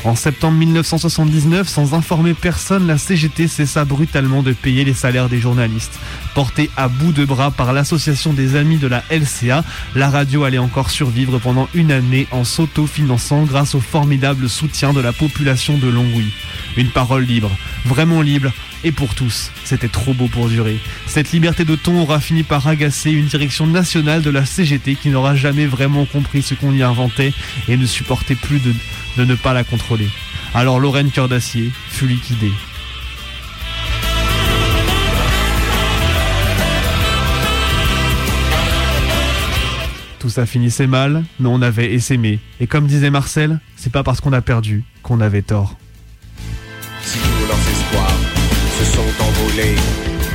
[0.03, 5.39] En septembre 1979, sans informer personne, la CGT cessa brutalement de payer les salaires des
[5.39, 5.99] journalistes.
[6.35, 9.63] Portée à bout de bras par l'association des amis de la LCA,
[9.95, 15.01] la radio allait encore survivre pendant une année en s'auto-finançant grâce au formidable soutien de
[15.01, 16.33] la population de Longwy.
[16.75, 17.51] Une parole libre,
[17.85, 18.51] vraiment libre,
[18.83, 19.51] et pour tous.
[19.63, 20.79] C'était trop beau pour durer.
[21.07, 25.09] Cette liberté de ton aura fini par agacer une direction nationale de la CGT qui
[25.09, 27.33] n'aura jamais vraiment compris ce qu'on y inventait
[27.67, 28.73] et ne supportait plus de,
[29.17, 30.09] de ne pas la contrôler.
[30.53, 32.51] Alors Lorraine Cœur d'Acier fut liquidée.
[40.19, 42.39] Tout ça finissait mal, mais on avait essaimé.
[42.61, 45.75] Et comme disait Marcel, c'est pas parce qu'on a perdu qu'on avait tort.
[47.03, 48.17] Si tous leurs espoirs
[48.79, 49.75] se sont envolés,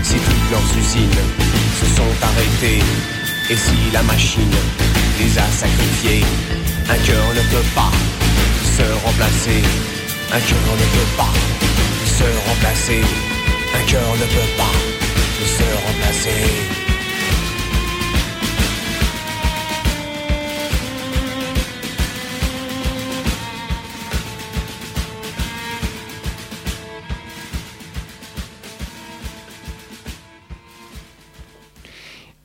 [0.02, 1.08] si toutes leurs usines
[1.80, 2.84] se sont arrêtées,
[3.50, 4.42] et si la machine
[5.18, 6.22] les a sacrifiés,
[6.90, 7.90] un cœur ne peut pas
[8.78, 9.62] se remplacer,
[10.32, 11.34] un cœur ne peut pas
[12.06, 13.02] se remplacer,
[13.74, 14.76] un cœur ne peut pas
[15.56, 16.87] se remplacer.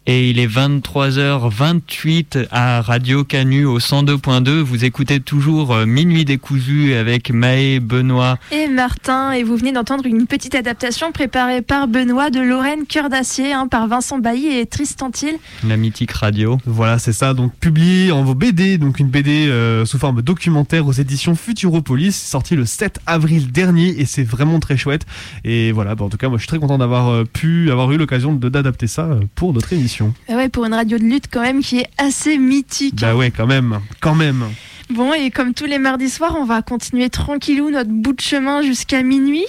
[0.06, 4.60] Et il est 23h28 à Radio Canu au 102.2.
[4.60, 8.38] Vous écoutez toujours euh, Minuit décousu avec Maë, Benoît.
[8.52, 13.08] Et Martin, et vous venez d'entendre une petite adaptation préparée par Benoît de Lorraine Cœur
[13.08, 15.36] d'Acier, hein, par Vincent Bailly et Tristan Thiel.
[15.66, 16.58] La mythique radio.
[16.66, 17.34] Voilà, c'est ça.
[17.34, 22.12] Donc publié en vos BD, donc une BD euh, sous forme documentaire aux éditions Futuropolis,
[22.12, 25.06] sorti le 7 avril dernier et c'est vraiment très chouette.
[25.46, 27.90] Et voilà, bah, en tout cas, moi je suis très content d'avoir euh, pu avoir
[27.94, 29.93] eu l'occasion d'adapter ça euh, pour notre émission.
[30.30, 33.02] Ah ouais, pour une radio de lutte quand même qui est assez mythique.
[33.02, 34.46] Bah ouais, quand même, quand même.
[34.90, 38.62] Bon, et comme tous les mardis soirs, on va continuer tranquillou notre bout de chemin
[38.62, 39.46] jusqu'à minuit.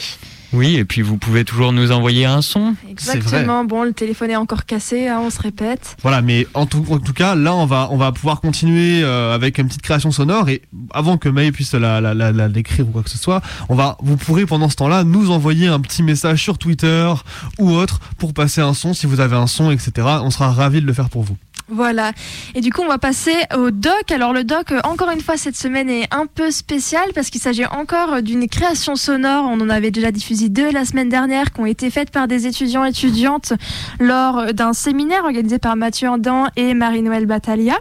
[0.55, 2.75] Oui, et puis vous pouvez toujours nous envoyer un son.
[2.89, 3.65] Exactement.
[3.65, 5.97] Bon, le téléphone est encore cassé, hein, on se répète.
[6.03, 9.35] Voilà, mais en tout, en tout cas, là, on va, on va pouvoir continuer euh,
[9.35, 10.49] avec une petite création sonore.
[10.49, 10.63] Et
[10.93, 13.75] avant que Maë puisse la, la, la, la décrire ou quoi que ce soit, on
[13.75, 17.13] va, vous pourrez pendant ce temps-là nous envoyer un petit message sur Twitter
[17.59, 20.07] ou autre pour passer un son si vous avez un son, etc.
[20.23, 21.37] On sera ravis de le faire pour vous.
[21.69, 22.13] Voilà.
[22.55, 24.11] Et du coup, on va passer au doc.
[24.11, 27.41] Alors le doc, euh, encore une fois, cette semaine est un peu spécial parce qu'il
[27.41, 29.47] s'agit encore euh, d'une création sonore.
[29.51, 32.47] On en avait déjà diffusé deux la semaine dernière qui ont été faites par des
[32.47, 33.55] étudiants et étudiantes
[33.99, 37.79] lors euh, d'un séminaire organisé par Mathieu Andan et Marie-Noël Battaglia.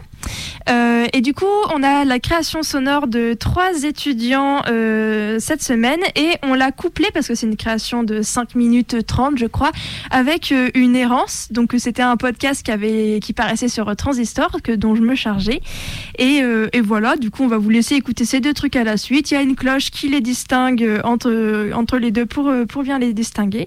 [0.68, 6.00] Euh, et du coup, on a la création sonore de trois étudiants euh, cette semaine
[6.16, 9.72] et on l'a couplé parce que c'est une création de 5 minutes 30, je crois,
[10.10, 11.48] avec euh, une errance.
[11.50, 15.60] Donc c'était un podcast qui avait qui paraissait sur Transistor que dont je me chargeais.
[16.18, 18.96] Et, et voilà, du coup, on va vous laisser écouter ces deux trucs à la
[18.96, 19.30] suite.
[19.30, 22.98] Il y a une cloche qui les distingue entre entre les deux pour pour bien
[22.98, 23.66] les distinguer.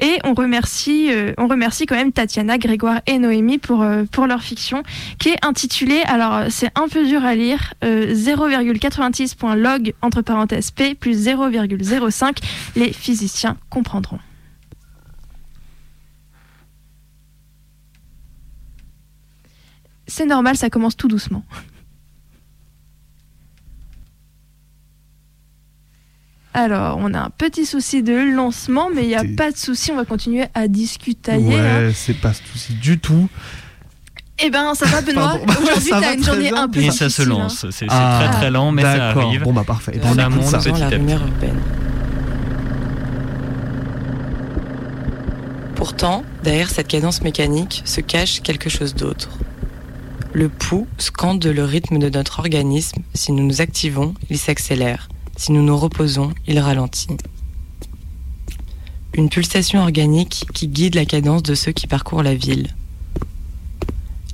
[0.00, 4.82] Et on remercie on remercie quand même Tatiana, Grégoire et Noémie pour pour leur fiction
[5.18, 10.94] qui est intitulée alors c'est un peu dur à lire euh, 0,86.log entre parenthèses p
[10.94, 12.36] plus 0,05
[12.76, 14.18] les physiciens comprendront.
[20.06, 21.44] C'est normal, ça commence tout doucement.
[26.56, 29.90] Alors, on a un petit souci de lancement, mais il n'y a pas de souci,
[29.90, 31.32] on va continuer à discuter.
[31.32, 31.38] hein.
[31.86, 33.28] Ouais, c'est pas ce souci du tout.
[34.42, 35.38] Eh ben, ça va, Benoît.
[35.62, 36.62] Aujourd'hui, t'as une journée bien.
[36.64, 37.26] un peu Et ça se hein.
[37.26, 37.66] lance.
[37.70, 39.26] C'est Ah, très très lent, mais ça d'accord.
[39.28, 39.42] arrive.
[39.42, 40.00] Bon, bah, parfait.
[40.02, 40.96] On ça écoute monte petit la à petit.
[40.96, 41.60] rumeur urbaine.
[45.76, 49.28] Pourtant, derrière cette cadence mécanique se cache quelque chose d'autre.
[50.32, 53.02] Le pouls scande le rythme de notre organisme.
[53.14, 55.08] Si nous nous activons, il s'accélère.
[55.36, 57.08] Si nous nous reposons, il ralentit.
[59.14, 62.68] Une pulsation organique qui guide la cadence de ceux qui parcourent la ville.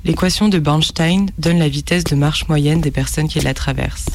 [0.03, 4.09] L'équation de Bernstein donne la vitesse de marche moyenne des personnes qui la traversent.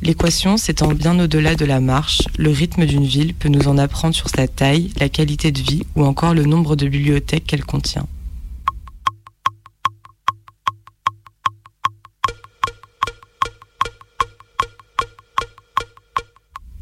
[0.00, 4.14] L'équation s'étend bien au-delà de la marche, le rythme d'une ville peut nous en apprendre
[4.14, 8.06] sur sa taille, la qualité de vie ou encore le nombre de bibliothèques qu'elle contient.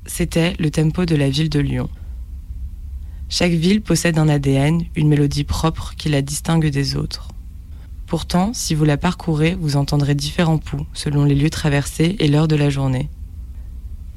[0.07, 1.91] C'était le tempo de la ville de Lyon.
[3.37, 7.27] Chaque ville possède un ADN, une mélodie propre qui la distingue des autres.
[8.07, 12.47] Pourtant, si vous la parcourez, vous entendrez différents pouls selon les lieux traversés et l'heure
[12.47, 13.09] de la journée.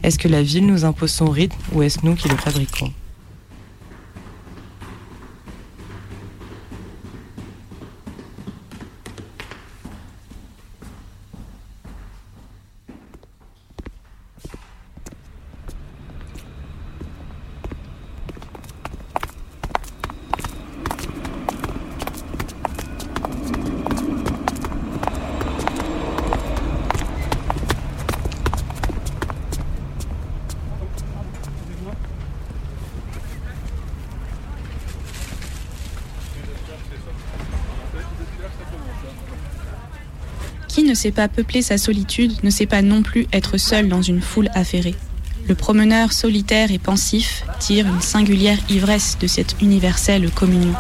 [0.03, 2.93] Est-ce que la ville nous impose son rythme ou est-ce nous qui le fabriquons?
[40.97, 44.49] Sait pas peupler sa solitude ne sait pas non plus être seul dans une foule
[44.55, 44.95] affairée.
[45.47, 50.73] Le promeneur solitaire et pensif tire une singulière ivresse de cette universelle communion.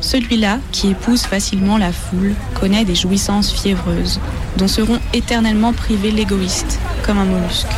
[0.00, 4.20] Celui-là, qui épouse facilement la foule, connaît des jouissances fiévreuses,
[4.56, 7.68] dont seront éternellement privés l'égoïste, comme un mollusque.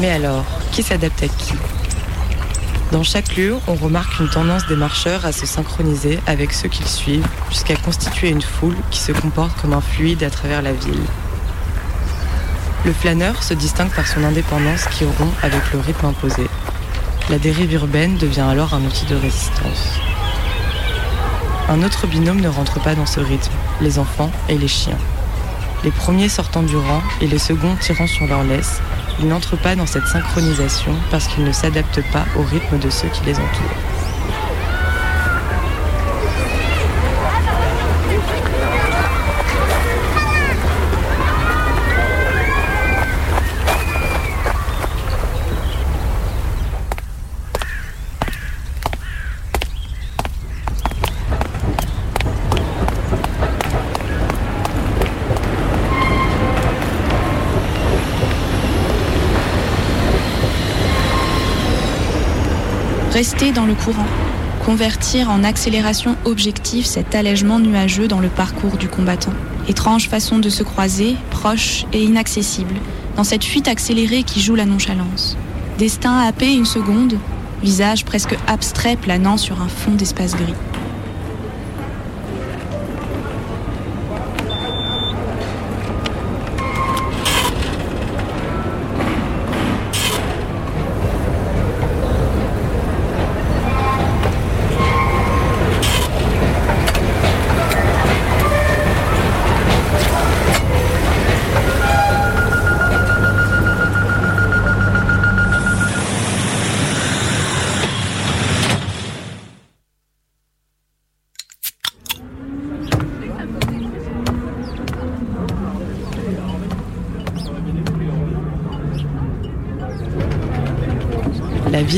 [0.00, 1.54] Mais alors, qui s'adapte à qui?
[2.94, 6.86] Dans chaque lieu, on remarque une tendance des marcheurs à se synchroniser avec ceux qu'ils
[6.86, 11.02] suivent, jusqu'à constituer une foule qui se comporte comme un fluide à travers la ville.
[12.84, 16.46] Le flâneur se distingue par son indépendance qui rompt avec le rythme imposé.
[17.30, 19.98] La dérive urbaine devient alors un outil de résistance.
[21.68, 24.98] Un autre binôme ne rentre pas dans ce rythme, les enfants et les chiens.
[25.82, 28.80] Les premiers sortant du rang et les seconds tirant sur leur laisse,
[29.20, 33.08] ils n'entrent pas dans cette synchronisation parce qu'ils ne s'adaptent pas au rythme de ceux
[33.08, 33.93] qui les entourent.
[63.14, 64.08] Rester dans le courant,
[64.66, 69.32] convertir en accélération objective cet allègement nuageux dans le parcours du combattant.
[69.68, 72.74] Étrange façon de se croiser, proche et inaccessible,
[73.14, 75.36] dans cette fuite accélérée qui joue la nonchalance.
[75.78, 77.16] Destin happé une seconde,
[77.62, 80.54] visage presque abstrait planant sur un fond d'espace gris.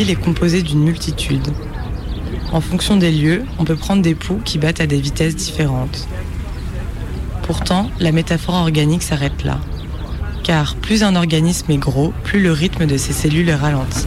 [0.00, 1.48] Est composée d'une multitude.
[2.52, 6.06] En fonction des lieux, on peut prendre des poux qui battent à des vitesses différentes.
[7.42, 9.58] Pourtant, la métaphore organique s'arrête là.
[10.44, 14.06] Car plus un organisme est gros, plus le rythme de ses cellules est ralenti.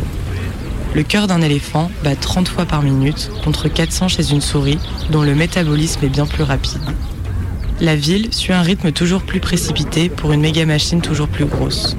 [0.94, 4.80] Le cœur d'un éléphant bat 30 fois par minute contre 400 chez une souris
[5.10, 6.82] dont le métabolisme est bien plus rapide.
[7.82, 11.96] La ville suit un rythme toujours plus précipité pour une méga machine toujours plus grosse.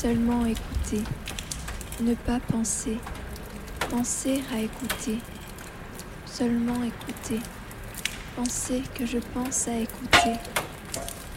[0.00, 1.02] Seulement écouter,
[2.00, 2.96] ne pas penser,
[3.90, 5.18] penser à écouter,
[6.24, 7.38] seulement écouter,
[8.34, 10.36] penser que je pense à écouter,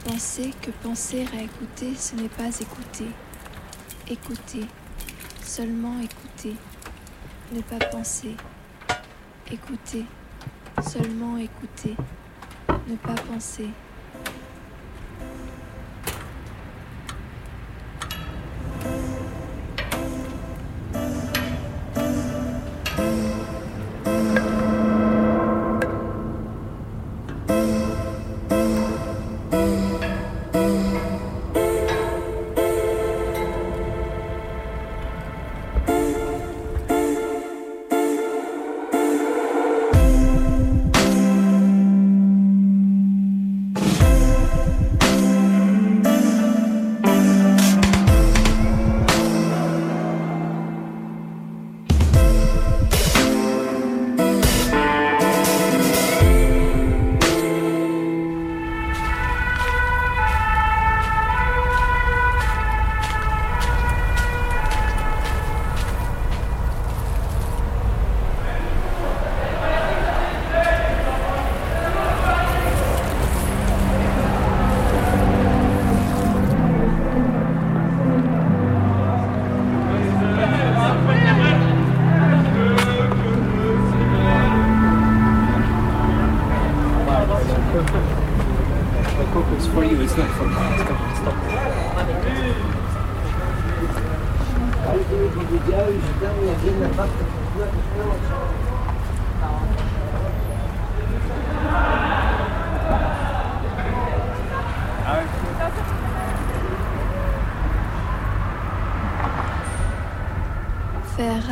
[0.05, 3.11] penser que penser à écouter ce n'est pas écouter,
[4.07, 4.66] écouter,
[5.43, 6.55] seulement écouter,
[7.51, 8.34] ne pas penser,
[9.51, 10.05] écouter,
[10.88, 11.97] seulement écouter,
[12.88, 13.68] ne pas penser.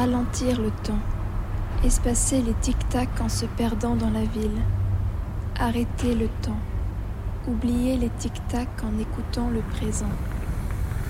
[0.01, 1.03] Ralentir le temps.
[1.83, 4.59] Espacer les tic-tac en se perdant dans la ville.
[5.59, 6.61] Arrêter le temps.
[7.47, 10.15] Oublier les tic-tac en écoutant le présent.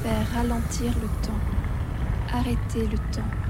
[0.03, 1.41] Faire ralentir le temps.
[2.33, 3.40] Arrêter le temps.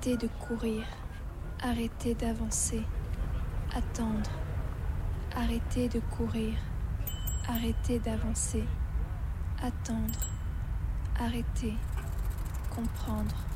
[0.00, 0.86] Arrêter de courir.
[1.62, 2.82] Arrêter d'avancer.
[3.74, 4.30] Attendre.
[5.36, 6.54] Arrêter de courir.
[7.46, 8.64] Arrêter d'avancer.
[9.62, 10.26] Attendre.
[11.18, 11.76] Arrêter.
[12.74, 13.49] Comprendre.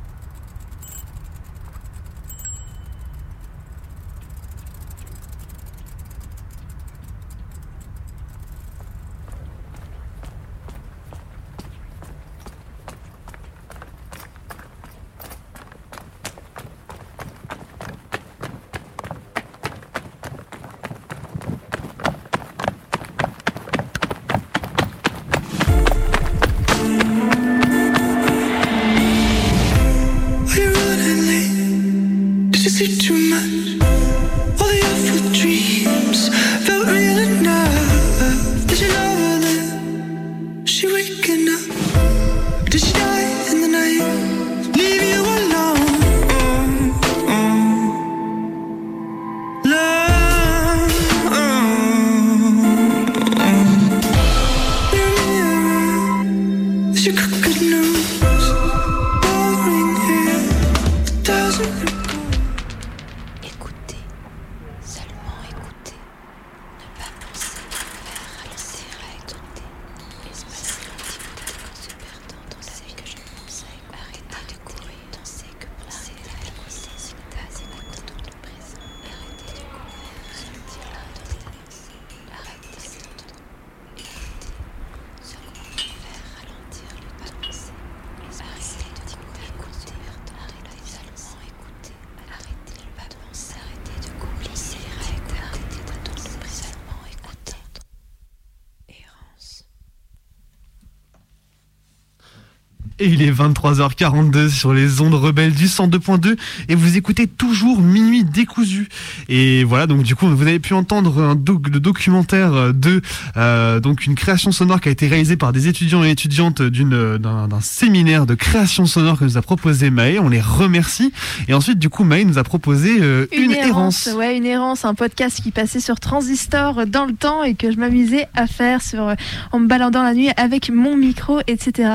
[103.35, 106.37] 23h42 sur les ondes rebelles du 102.2
[106.69, 108.89] et vous écoutez toujours Minuit décousu.
[109.29, 113.01] Et voilà, donc du coup, vous avez pu entendre un doc- le documentaire de
[113.37, 117.19] euh, donc une création sonore qui a été réalisée par des étudiants et étudiantes d'une
[117.19, 120.19] d'un séminaire de création sonore que nous a proposé Maë.
[120.19, 121.13] On les remercie.
[121.49, 124.09] Et ensuite, du coup, Maë nous a proposé euh, une, errance.
[124.17, 127.77] Ouais, une errance, un podcast qui passait sur Transistor dans le temps et que je
[127.79, 129.15] m'amusais à faire sur,
[129.53, 131.95] en me baladant la nuit avec mon micro, etc.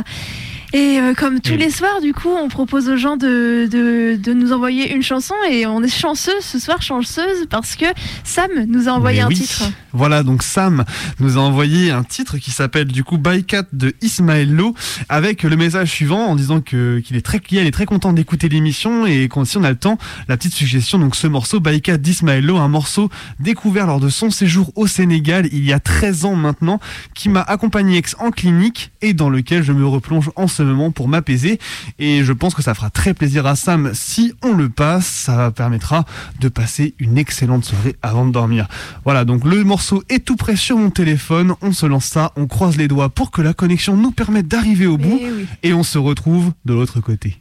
[0.74, 4.34] Et euh, comme tous les soirs, du coup, on propose aux gens de, de, de
[4.34, 7.86] nous envoyer une chanson et on est chanceux ce soir, chanceuse, parce que
[8.24, 9.36] Sam nous a envoyé Mais un oui.
[9.36, 9.64] titre.
[9.94, 10.86] Voilà, donc Sam
[11.20, 14.76] nous a envoyé un titre qui s'appelle du coup Bycat de Ismaël Lo
[15.10, 18.50] avec le message suivant en disant que qu'il est très qu'il est très content d'écouter
[18.50, 19.98] l'émission et qu'on si on a le temps,
[20.28, 23.10] la petite suggestion donc ce morceau Bycat d'Ismaël Lo, un morceau
[23.40, 26.80] découvert lors de son séjour au Sénégal il y a 13 ans maintenant
[27.16, 30.92] qui m'a accompagné ex en clinique et dans lequel je me replonge en ce moment
[30.92, 31.60] pour m'apaiser
[31.98, 35.52] et je pense que ça fera très plaisir à Sam si on le passe, ça
[35.52, 36.06] permettra
[36.40, 38.68] de passer une excellente soirée avant de dormir.
[39.04, 42.48] Voilà, donc le morceau est tout près sur mon téléphone, on se lance ça, on
[42.48, 45.48] croise les doigts pour que la connexion nous permette d'arriver au bout oui.
[45.64, 47.38] et on se retrouve de l'autre côté.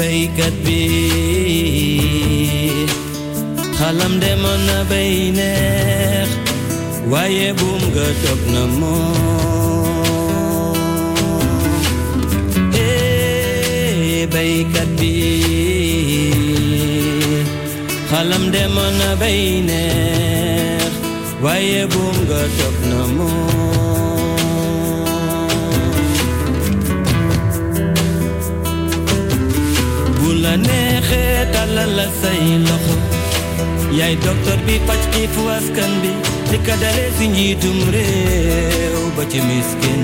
[0.00, 1.19] hey
[3.90, 6.28] alam de mon na beiner
[7.12, 8.94] waye bum gatop na mo
[12.84, 15.16] eh baykat bi
[18.20, 20.90] alam de mon na beiner
[21.44, 22.10] waye bum
[33.98, 36.10] yaay docteur bi faj xiif askan bi
[36.50, 40.02] di ka dale si njiitum réew ba ci miskin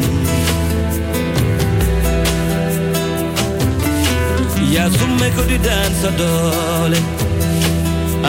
[4.99, 7.01] summe ko di daan sa doole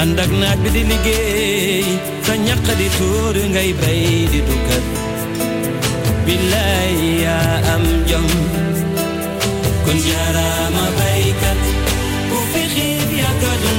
[0.02, 1.86] ànd ak naaj bi di liggéey
[2.26, 4.86] sa ñaq di tuur ngay bay di dukkat
[6.26, 8.28] billaay yaa am jom
[9.86, 11.60] kon jaaraama baykat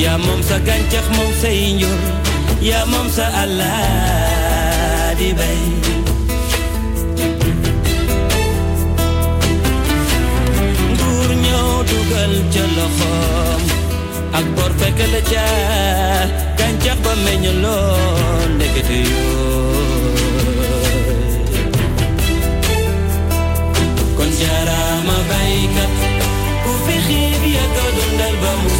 [0.00, 1.98] يا مامسا كانتخ مامسا ينجر
[2.62, 5.58] يا مامسا الله دي بي
[10.98, 13.60] دور نيو دوغل جلخم
[14.34, 15.46] أكبر فكال جا
[16.58, 19.30] كانتخ بمين يلون نكتيو
[24.16, 25.86] كون جارا ما بايكا
[26.66, 28.79] وفي خيبيا تودون دلبا موسى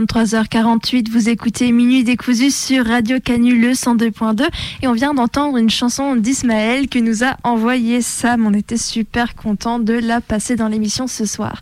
[0.00, 4.48] 23h48, vous écoutez Minuit décousu sur Radio Canu le 102.2
[4.80, 8.46] et on vient d'entendre une chanson d'Ismaël que nous a envoyé Sam.
[8.46, 11.60] On était super content de la passer dans l'émission ce soir.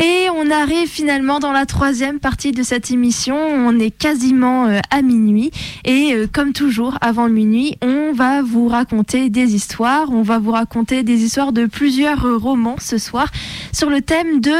[0.00, 3.36] Et on arrive finalement dans la troisième partie de cette émission.
[3.36, 5.52] On est quasiment euh, à minuit.
[5.84, 10.10] Et euh, comme toujours, avant minuit, on va vous raconter des histoires.
[10.10, 13.26] On va vous raconter des histoires de plusieurs romans ce soir
[13.72, 14.52] sur le thème de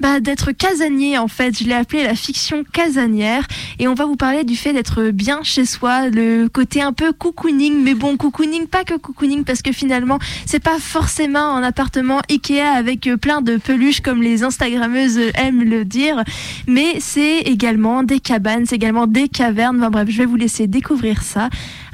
[0.00, 1.58] bah, d'être casanier en fait.
[1.58, 3.46] Je l'ai appelé la fiction casanière.
[3.78, 7.12] Et on va vous parler du fait d'être bien chez soi, le côté un peu
[7.12, 7.82] cocooning.
[7.82, 12.60] Mais bon, cocooning, pas que cocooning, parce que finalement, c'est pas forcément un appartement Ikea
[12.60, 16.22] avec plein de peluches comme les Instagrammeuses aiment le dire,
[16.66, 19.78] mais c'est également des cabanes, c'est également des cavernes.
[19.78, 21.48] Enfin, bref, je vais vous laisser découvrir ça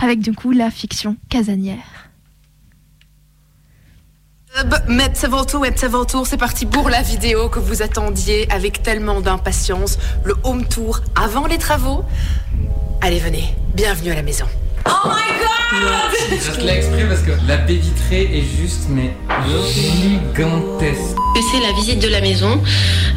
[0.04, 2.10] avec du coup la fiction casanière.
[4.86, 9.98] Met Sevolto, Web Sevolto, c'est parti pour la vidéo que vous attendiez avec tellement d'impatience.
[10.22, 12.04] Le home tour avant les travaux.
[13.00, 14.46] Allez, venez, bienvenue à la maison.
[14.86, 19.14] Oh my god Je reste là exprès parce que la baie vitrée est juste, mais
[19.72, 21.16] Gigantesque.
[21.52, 22.60] C'est la visite de la maison.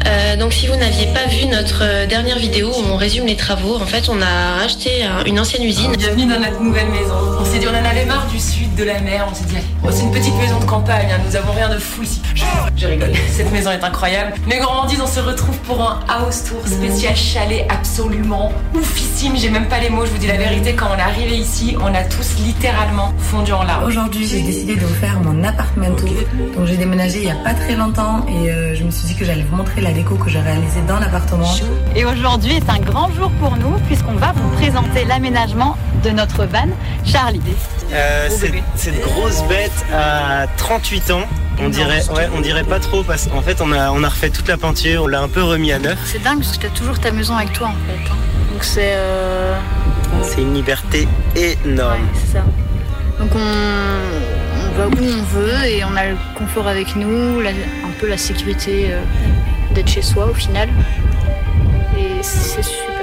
[0.06, 3.36] Euh, donc si vous n'aviez pas vu notre euh, dernière vidéo où on résume les
[3.36, 5.94] travaux, en fait on a acheté un- une ancienne usine.
[5.96, 7.14] Bienvenue dans notre nouvelle maison.
[7.40, 9.26] On s'est dit, on en avait marre du sud, de la mer.
[9.30, 11.08] On s'est dit, allez, oh, c'est une petite maison de campagne.
[11.12, 12.20] hein, Nous avons rien de fou ici.
[12.34, 12.42] Je,
[12.76, 13.12] je rigole.
[13.36, 14.34] Cette maison est incroyable.
[14.46, 19.36] Mes gourmandises, on se retrouve pour un house tour spécial chalet absolument oufissime.
[19.36, 20.04] J'ai même pas les mots.
[20.06, 20.74] Je vous dis la vérité.
[20.74, 23.84] Quand on est arrivé ici, on a tous littéralement fondu en larmes.
[23.84, 25.90] Aujourd'hui, j'ai décidé de vous faire mon appartement.
[25.90, 29.14] Donc, j'ai déménagé il y a pas très longtemps et euh, je me suis dit
[29.16, 31.50] que j'allais vous montrer la déco que j'ai réalisée dans l'appartement.
[31.96, 36.44] Et aujourd'hui est un grand jour pour nous puisqu'on va vous présenter l'aménagement de notre
[36.44, 36.68] van
[37.04, 37.40] Charlie.
[37.92, 38.28] Euh,
[38.86, 41.22] une grosse bête à 38 ans.
[41.60, 44.30] On dirait, ouais, on dirait pas trop parce qu'en fait on a, on a refait
[44.30, 45.98] toute la peinture, on l'a un peu remis à neuf.
[46.04, 48.37] C'est dingue parce que tu as toujours ta maison avec toi en fait.
[48.58, 49.54] Donc c'est euh,
[50.24, 51.06] C'est une liberté
[51.36, 52.00] énorme.
[52.12, 52.44] c'est ça.
[53.20, 57.50] Donc on, on va où on veut et on a le confort avec nous, la-
[57.50, 59.00] un peu la sécurité euh,
[59.76, 60.68] d'être chez soi au final.
[61.96, 62.97] Et c'est super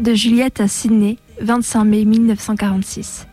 [0.00, 3.26] De Juliette à Sydney, 25 mai 1946.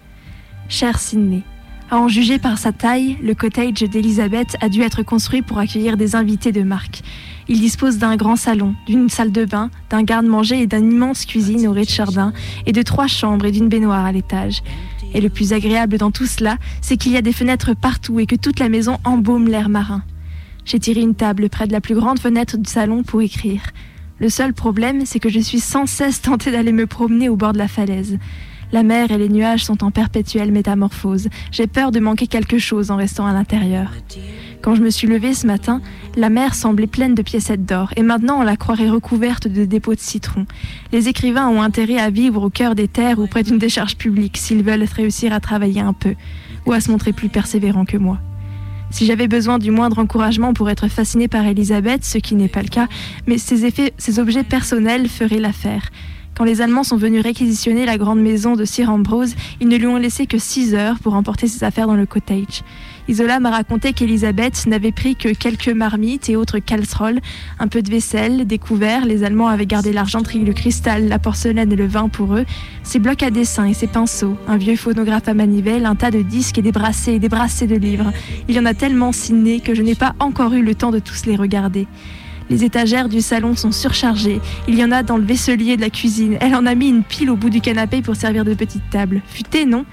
[0.70, 1.44] Cher Sydney,
[1.92, 5.98] à en juger par sa taille, le cottage d'Elisabeth a dû être construit pour accueillir
[5.98, 7.02] des invités de marque.
[7.50, 11.68] Il dispose d'un grand salon, d'une salle de bain, d'un garde-manger et d'une immense cuisine
[11.68, 12.32] au rez-de-jardin,
[12.66, 14.64] et de trois chambres et d'une baignoire à l'étage.
[15.14, 18.26] Et le plus agréable dans tout cela, c'est qu'il y a des fenêtres partout et
[18.26, 20.04] que toute la maison embaume l'air marin.
[20.64, 23.64] J'ai tiré une table près de la plus grande fenêtre du salon pour écrire.
[24.22, 27.54] Le seul problème, c'est que je suis sans cesse tentée d'aller me promener au bord
[27.54, 28.20] de la falaise.
[28.72, 31.28] La mer et les nuages sont en perpétuelle métamorphose.
[31.52, 33.92] J'ai peur de manquer quelque chose en restant à l'intérieur.
[34.62, 35.82] Quand je me suis levée ce matin,
[36.16, 39.96] la mer semblait pleine de piécettes d'or, et maintenant on la croirait recouverte de dépôts
[39.96, 40.46] de citron.
[40.92, 44.38] Les écrivains ont intérêt à vivre au cœur des terres ou près d'une décharge publique
[44.38, 46.14] s'ils veulent réussir à travailler un peu,
[46.68, 48.20] ou à se montrer plus persévérants que moi.
[48.92, 52.62] Si j'avais besoin du moindre encouragement pour être fascinée par Elisabeth, ce qui n'est pas
[52.62, 52.88] le cas,
[53.26, 55.90] mais ces, effets, ces objets personnels feraient l'affaire.
[56.36, 59.88] Quand les Allemands sont venus réquisitionner la grande maison de Sir Ambrose, ils ne lui
[59.88, 62.64] ont laissé que six heures pour emporter ses affaires dans le cottage.
[63.08, 67.20] Isola m'a raconté qu'Elisabeth n'avait pris que quelques marmites et autres casseroles,
[67.60, 71.72] un peu de vaisselle, des couverts, les Allemands avaient gardé l'argenterie, le cristal, la porcelaine
[71.72, 72.46] et le vin pour eux,
[72.84, 76.22] ses blocs à dessin et ses pinceaux, un vieux phonographe à manivelle, un tas de
[76.22, 78.12] disques et des brassées et des brassées de livres.
[78.48, 81.00] Il y en a tellement ciné que je n'ai pas encore eu le temps de
[81.00, 81.88] tous les regarder.
[82.50, 84.42] Les étagères du salon sont surchargées.
[84.68, 86.38] Il y en a dans le vaisselier de la cuisine.
[86.42, 89.22] Elle en a mis une pile au bout du canapé pour servir de petite table.
[89.26, 89.86] Futé, non?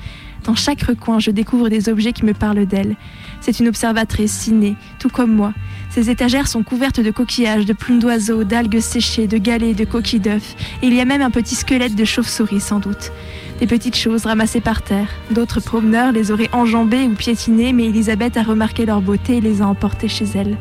[0.49, 2.97] Dans chaque recoin, je découvre des objets qui me parlent d'elle.
[3.43, 5.53] C'est une observatrice ciné, tout comme moi.
[5.91, 10.21] Ces étagères sont couvertes de coquillages, de plumes d'oiseaux, d'algues séchées, de galets, de coquilles
[10.21, 10.57] d'œufs.
[10.83, 13.13] Il y a même un petit squelette de chauve-souris, sans doute.
[13.61, 15.11] Des petites choses ramassées par terre.
[15.31, 19.61] D'autres promeneurs les auraient enjambées ou piétinées, mais Elisabeth a remarqué leur beauté et les
[19.61, 20.57] a emportées chez elle.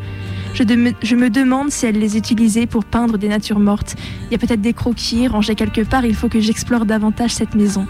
[0.54, 3.96] Je, me demande si elle les utilisait pour peindre des natures mortes.
[4.26, 7.56] Il y a peut-être des croquis rangés quelque part, il faut que j'explore davantage cette
[7.56, 7.86] maison.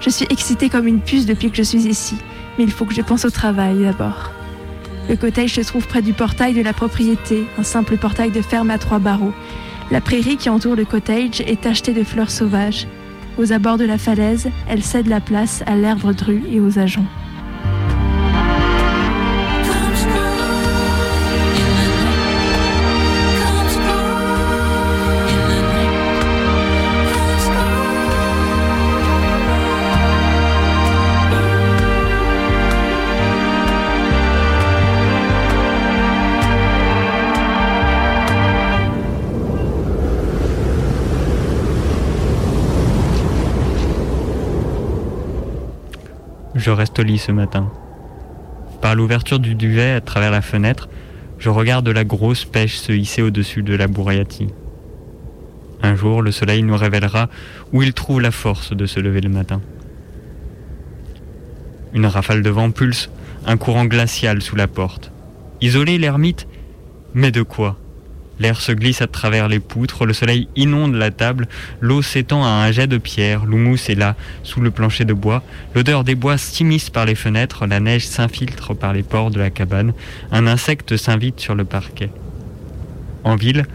[0.00, 2.16] Je suis excitée comme une puce depuis que je suis ici,
[2.58, 4.30] mais il faut que je pense au travail d'abord.
[5.08, 8.70] Le cottage se trouve près du portail de la propriété, un simple portail de ferme
[8.70, 9.34] à trois barreaux.
[9.90, 12.88] La prairie qui entoure le cottage est tachetée de fleurs sauvages.
[13.38, 17.04] Aux abords de la falaise, elle cède la place à l'herbe drue et aux ajoncs.
[46.66, 47.70] Je reste au lit ce matin.
[48.82, 50.88] Par l'ouverture du duvet à travers la fenêtre,
[51.38, 54.48] je regarde la grosse pêche se hisser au-dessus de la Bourriati.
[55.80, 57.28] Un jour, le soleil nous révélera
[57.72, 59.60] où il trouve la force de se lever le matin.
[61.94, 63.10] Une rafale de vent pulse,
[63.46, 65.12] un courant glacial sous la porte.
[65.60, 66.48] Isolé l'ermite
[67.14, 67.78] Mais de quoi?
[68.38, 71.48] L'air se glisse à travers les poutres, le soleil inonde la table,
[71.80, 75.42] l'eau s'étend à un jet de pierre, l'houmous est là, sous le plancher de bois,
[75.74, 79.50] l'odeur des bois s'immisce par les fenêtres, la neige s'infiltre par les pores de la
[79.50, 79.94] cabane,
[80.32, 82.10] un insecte s'invite sur le parquet.
[83.24, 83.66] En ville,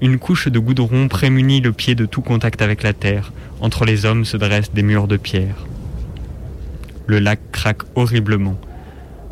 [0.00, 3.32] une couche de goudron prémunit le pied de tout contact avec la terre.
[3.60, 5.66] Entre les hommes se dressent des murs de pierre.
[7.06, 8.58] Le lac craque horriblement.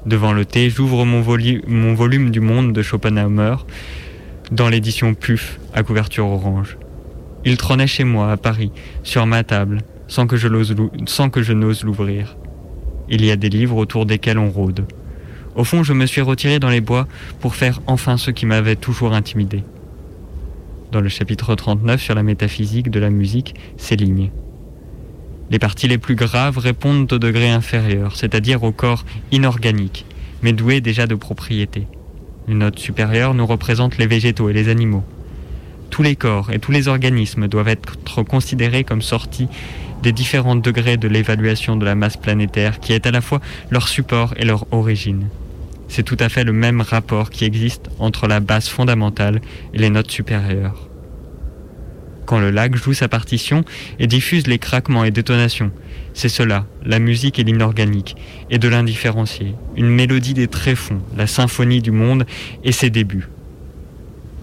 [0.07, 1.25] Devant le thé, j'ouvre mon,
[1.67, 3.67] mon volume du monde de Schopenhauer
[4.51, 6.79] dans l'édition PUF à couverture orange.
[7.45, 8.73] Il trônait chez moi à Paris,
[9.03, 10.49] sur ma table, sans que je
[11.07, 12.37] sans que je n'ose l'ouvrir.
[13.09, 14.85] Il y a des livres autour desquels on rôde.
[15.55, 17.07] Au fond, je me suis retiré dans les bois
[17.41, 19.65] pour faire enfin ce qui m'avait toujours intimidé.
[20.93, 24.31] Dans le chapitre 39 sur la métaphysique de la musique, ces lignes.
[25.51, 30.05] Les parties les plus graves répondent au degré inférieur, c'est-à-dire au corps inorganique,
[30.43, 31.87] mais doué déjà de propriétés.
[32.49, 35.05] Une note supérieure nous représente les végétaux et les animaux.
[35.91, 39.49] Tous les corps et tous les organismes doivent être considérés comme sortis
[40.03, 43.41] des différents degrés de l'évaluation de la masse planétaire qui est à la fois
[43.71, 45.29] leur support et leur origine.
[45.89, 49.41] C'est tout à fait le même rapport qui existe entre la base fondamentale
[49.75, 50.88] et les notes supérieures.
[52.29, 53.65] Quand le lac joue sa partition
[53.99, 55.73] et diffuse les craquements et détonations,
[56.13, 58.17] c'est cela, la musique et l'inorganique,
[58.51, 62.27] et de l'indifférencié, une mélodie des tréfonds, la symphonie du monde
[62.65, 63.31] et ses débuts.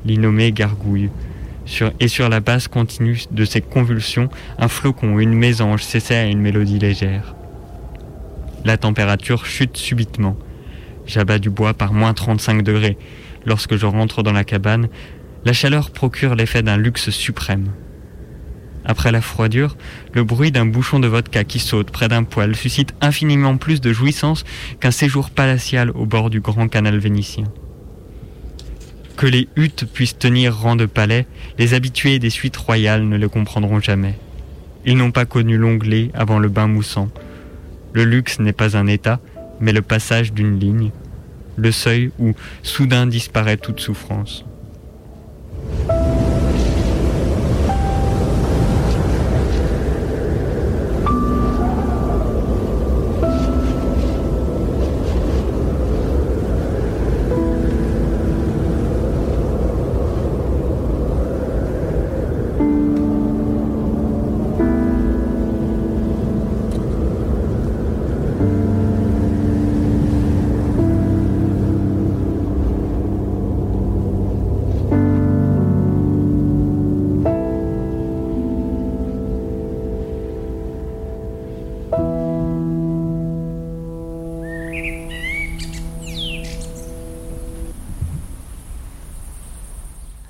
[0.04, 1.12] L'innommé gargouille,
[2.00, 6.42] et sur la base continue de ces convulsions, un flocon une mésange cessait à une
[6.42, 7.36] mélodie légère.
[8.64, 10.36] La température chute subitement.
[11.06, 12.98] J'abats du bois par moins 35 degrés.
[13.46, 14.88] Lorsque je rentre dans la cabane,
[15.46, 17.72] la chaleur procure l'effet d'un luxe suprême.
[18.84, 19.78] Après la froidure,
[20.14, 23.94] le bruit d'un bouchon de vodka qui saute près d'un poêle suscite infiniment plus de
[23.94, 24.44] jouissance
[24.80, 27.46] qu'un séjour palatial au bord du grand canal vénitien.
[29.18, 31.26] Que les huttes puissent tenir rang de palais,
[31.58, 34.16] les habitués des suites royales ne le comprendront jamais.
[34.86, 37.10] Ils n'ont pas connu l'onglet avant le bain moussant.
[37.94, 39.20] Le luxe n'est pas un état,
[39.60, 40.92] mais le passage d'une ligne,
[41.56, 44.44] le seuil où soudain disparaît toute souffrance.
[45.88, 46.05] 了。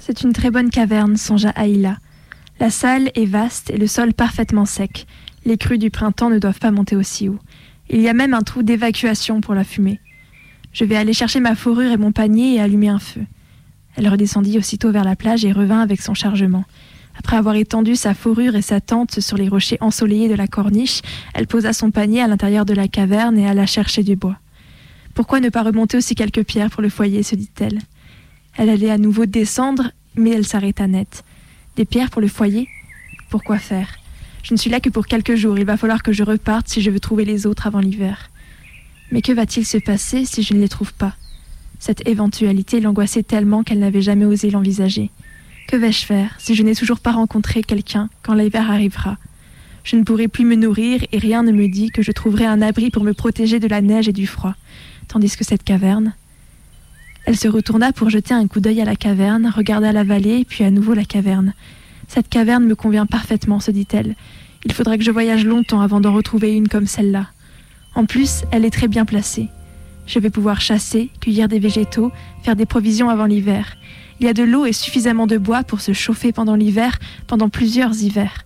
[0.07, 1.97] C'est une très bonne caverne, songea Aïla.
[2.59, 5.07] La salle est vaste et le sol parfaitement sec.
[5.45, 7.39] Les crues du printemps ne doivent pas monter aussi haut.
[7.89, 9.99] Il y a même un trou d'évacuation pour la fumée.
[10.73, 13.21] Je vais aller chercher ma fourrure et mon panier et allumer un feu.
[13.95, 16.65] Elle redescendit aussitôt vers la plage et revint avec son chargement.
[17.17, 21.01] Après avoir étendu sa fourrure et sa tente sur les rochers ensoleillés de la corniche,
[21.33, 24.37] elle posa son panier à l'intérieur de la caverne et alla chercher du bois.
[25.15, 27.79] Pourquoi ne pas remonter aussi quelques pierres pour le foyer se dit-elle.
[28.57, 31.23] Elle allait à nouveau descendre, mais elle s'arrêta net.
[31.75, 32.67] Des pierres pour le foyer?
[33.29, 33.97] Pourquoi faire?
[34.43, 36.81] Je ne suis là que pour quelques jours, il va falloir que je reparte si
[36.81, 38.29] je veux trouver les autres avant l'hiver.
[39.11, 41.15] Mais que va-t-il se passer si je ne les trouve pas?
[41.79, 45.11] Cette éventualité l'angoissait tellement qu'elle n'avait jamais osé l'envisager.
[45.67, 49.17] Que vais-je faire si je n'ai toujours pas rencontré quelqu'un quand l'hiver arrivera?
[49.83, 52.61] Je ne pourrai plus me nourrir et rien ne me dit que je trouverai un
[52.61, 54.55] abri pour me protéger de la neige et du froid.
[55.07, 56.13] Tandis que cette caverne,
[57.25, 60.63] elle se retourna pour jeter un coup d'œil à la caverne, regarda la vallée, puis
[60.63, 61.53] à nouveau la caverne.
[62.07, 64.15] Cette caverne me convient parfaitement, se dit-elle.
[64.63, 67.27] Il faudrait que je voyage longtemps avant d'en retrouver une comme celle-là.
[67.95, 69.49] En plus, elle est très bien placée.
[70.05, 72.11] Je vais pouvoir chasser, cueillir des végétaux,
[72.43, 73.75] faire des provisions avant l'hiver.
[74.19, 77.49] Il y a de l'eau et suffisamment de bois pour se chauffer pendant l'hiver, pendant
[77.49, 78.45] plusieurs hivers.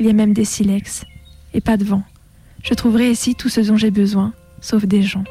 [0.00, 1.04] Il y a même des silex.
[1.54, 2.02] Et pas de vent.
[2.62, 5.24] Je trouverai ici tout ce dont j'ai besoin, sauf des gens.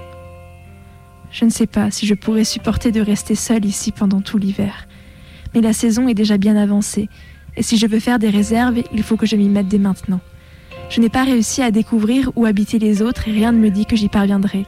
[1.31, 4.87] Je ne sais pas si je pourrais supporter de rester seule ici pendant tout l'hiver.
[5.53, 7.09] Mais la saison est déjà bien avancée,
[7.55, 10.19] et si je veux faire des réserves, il faut que je m'y mette dès maintenant.
[10.89, 13.85] Je n'ai pas réussi à découvrir où habitaient les autres et rien ne me dit
[13.85, 14.65] que j'y parviendrai.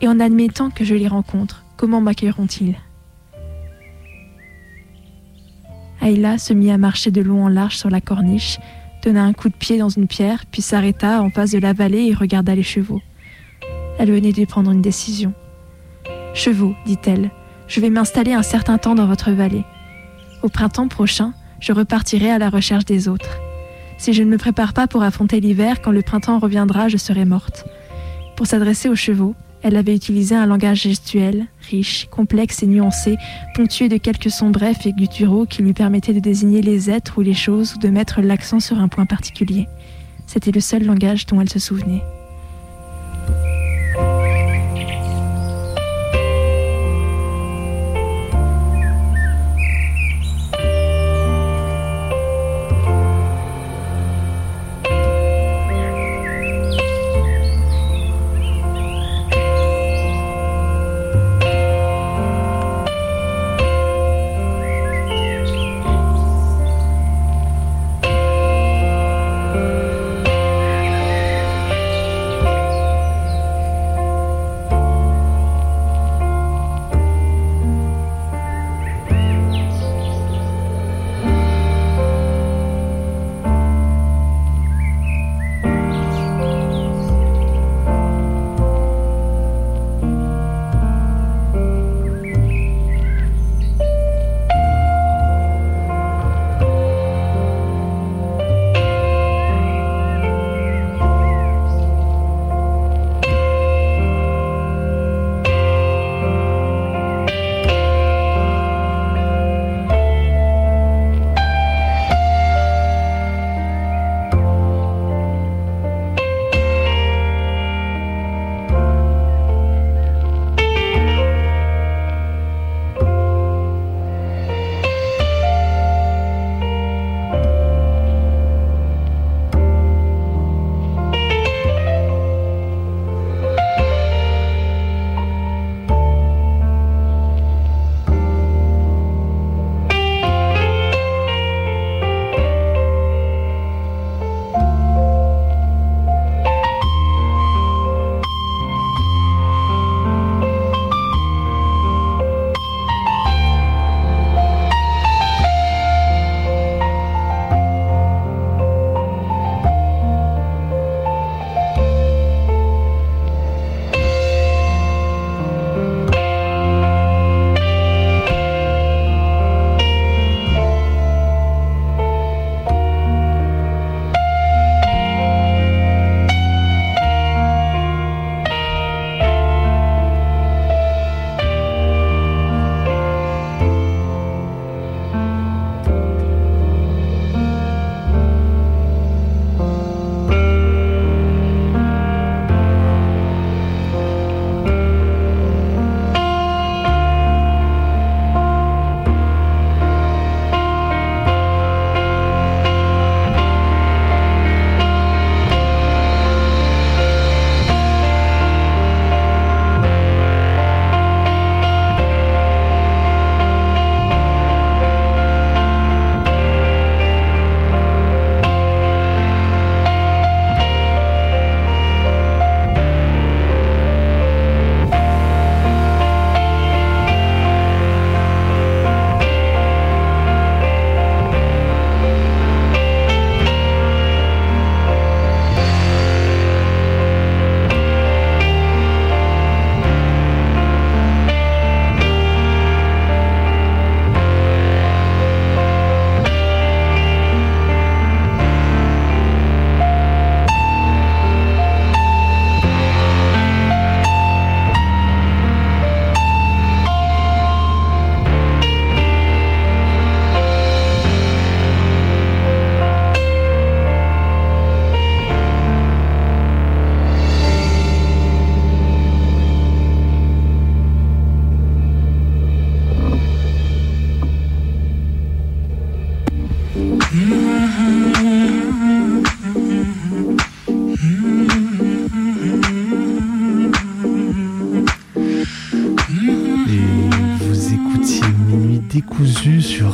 [0.00, 2.76] Et en admettant que je les rencontre, comment m'accueilleront-ils?
[6.02, 8.58] Ayla se mit à marcher de long en large sur la corniche,
[9.02, 12.06] donna un coup de pied dans une pierre, puis s'arrêta en face de la vallée
[12.06, 13.00] et regarda les chevaux.
[13.98, 15.34] Elle venait de prendre une décision.
[16.34, 17.30] Chevaux, dit-elle,
[17.68, 19.64] je vais m'installer un certain temps dans votre vallée.
[20.42, 23.38] Au printemps prochain, je repartirai à la recherche des autres.
[23.98, 27.24] Si je ne me prépare pas pour affronter l'hiver, quand le printemps reviendra, je serai
[27.24, 27.64] morte.
[28.36, 33.16] Pour s'adresser aux chevaux, Elle avait utilisé un langage gestuel, riche, complexe et nuancé,
[33.54, 37.22] ponctué de quelques sons brefs et gutturaux qui lui permettaient de désigner les êtres ou
[37.22, 39.66] les choses ou de mettre l'accent sur un point particulier.
[40.26, 42.02] C'était le seul langage dont elle se souvenait.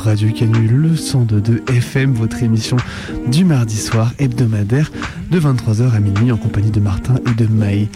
[0.00, 2.78] Radio Canu le 102 FM, votre émission
[3.26, 4.90] du mardi soir hebdomadaire
[5.30, 7.90] de 23h à minuit en compagnie de Martin et de Maë.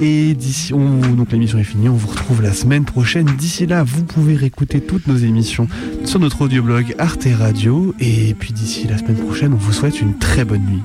[0.00, 3.26] Et d'ici, on, donc l'émission est finie, on vous retrouve la semaine prochaine.
[3.36, 5.68] D'ici là, vous pouvez réécouter toutes nos émissions
[6.04, 7.94] sur notre audioblog Arte Radio.
[8.00, 10.82] Et puis d'ici la semaine prochaine, on vous souhaite une très bonne nuit.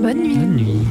[0.00, 0.38] Bonne nuit.
[0.38, 0.86] Bonne nuit.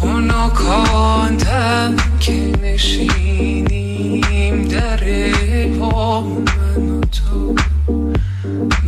[0.00, 4.24] خنکاندم که نشینیم
[4.68, 5.00] در
[5.78, 6.24] پا
[6.77, 7.55] من و تو.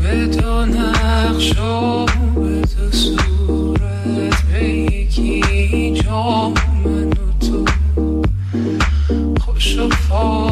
[0.04, 2.06] به دو نقش و
[2.36, 6.50] به دو صورت به یکی جا
[6.86, 7.66] من و تو.
[9.62, 10.51] lascio fuori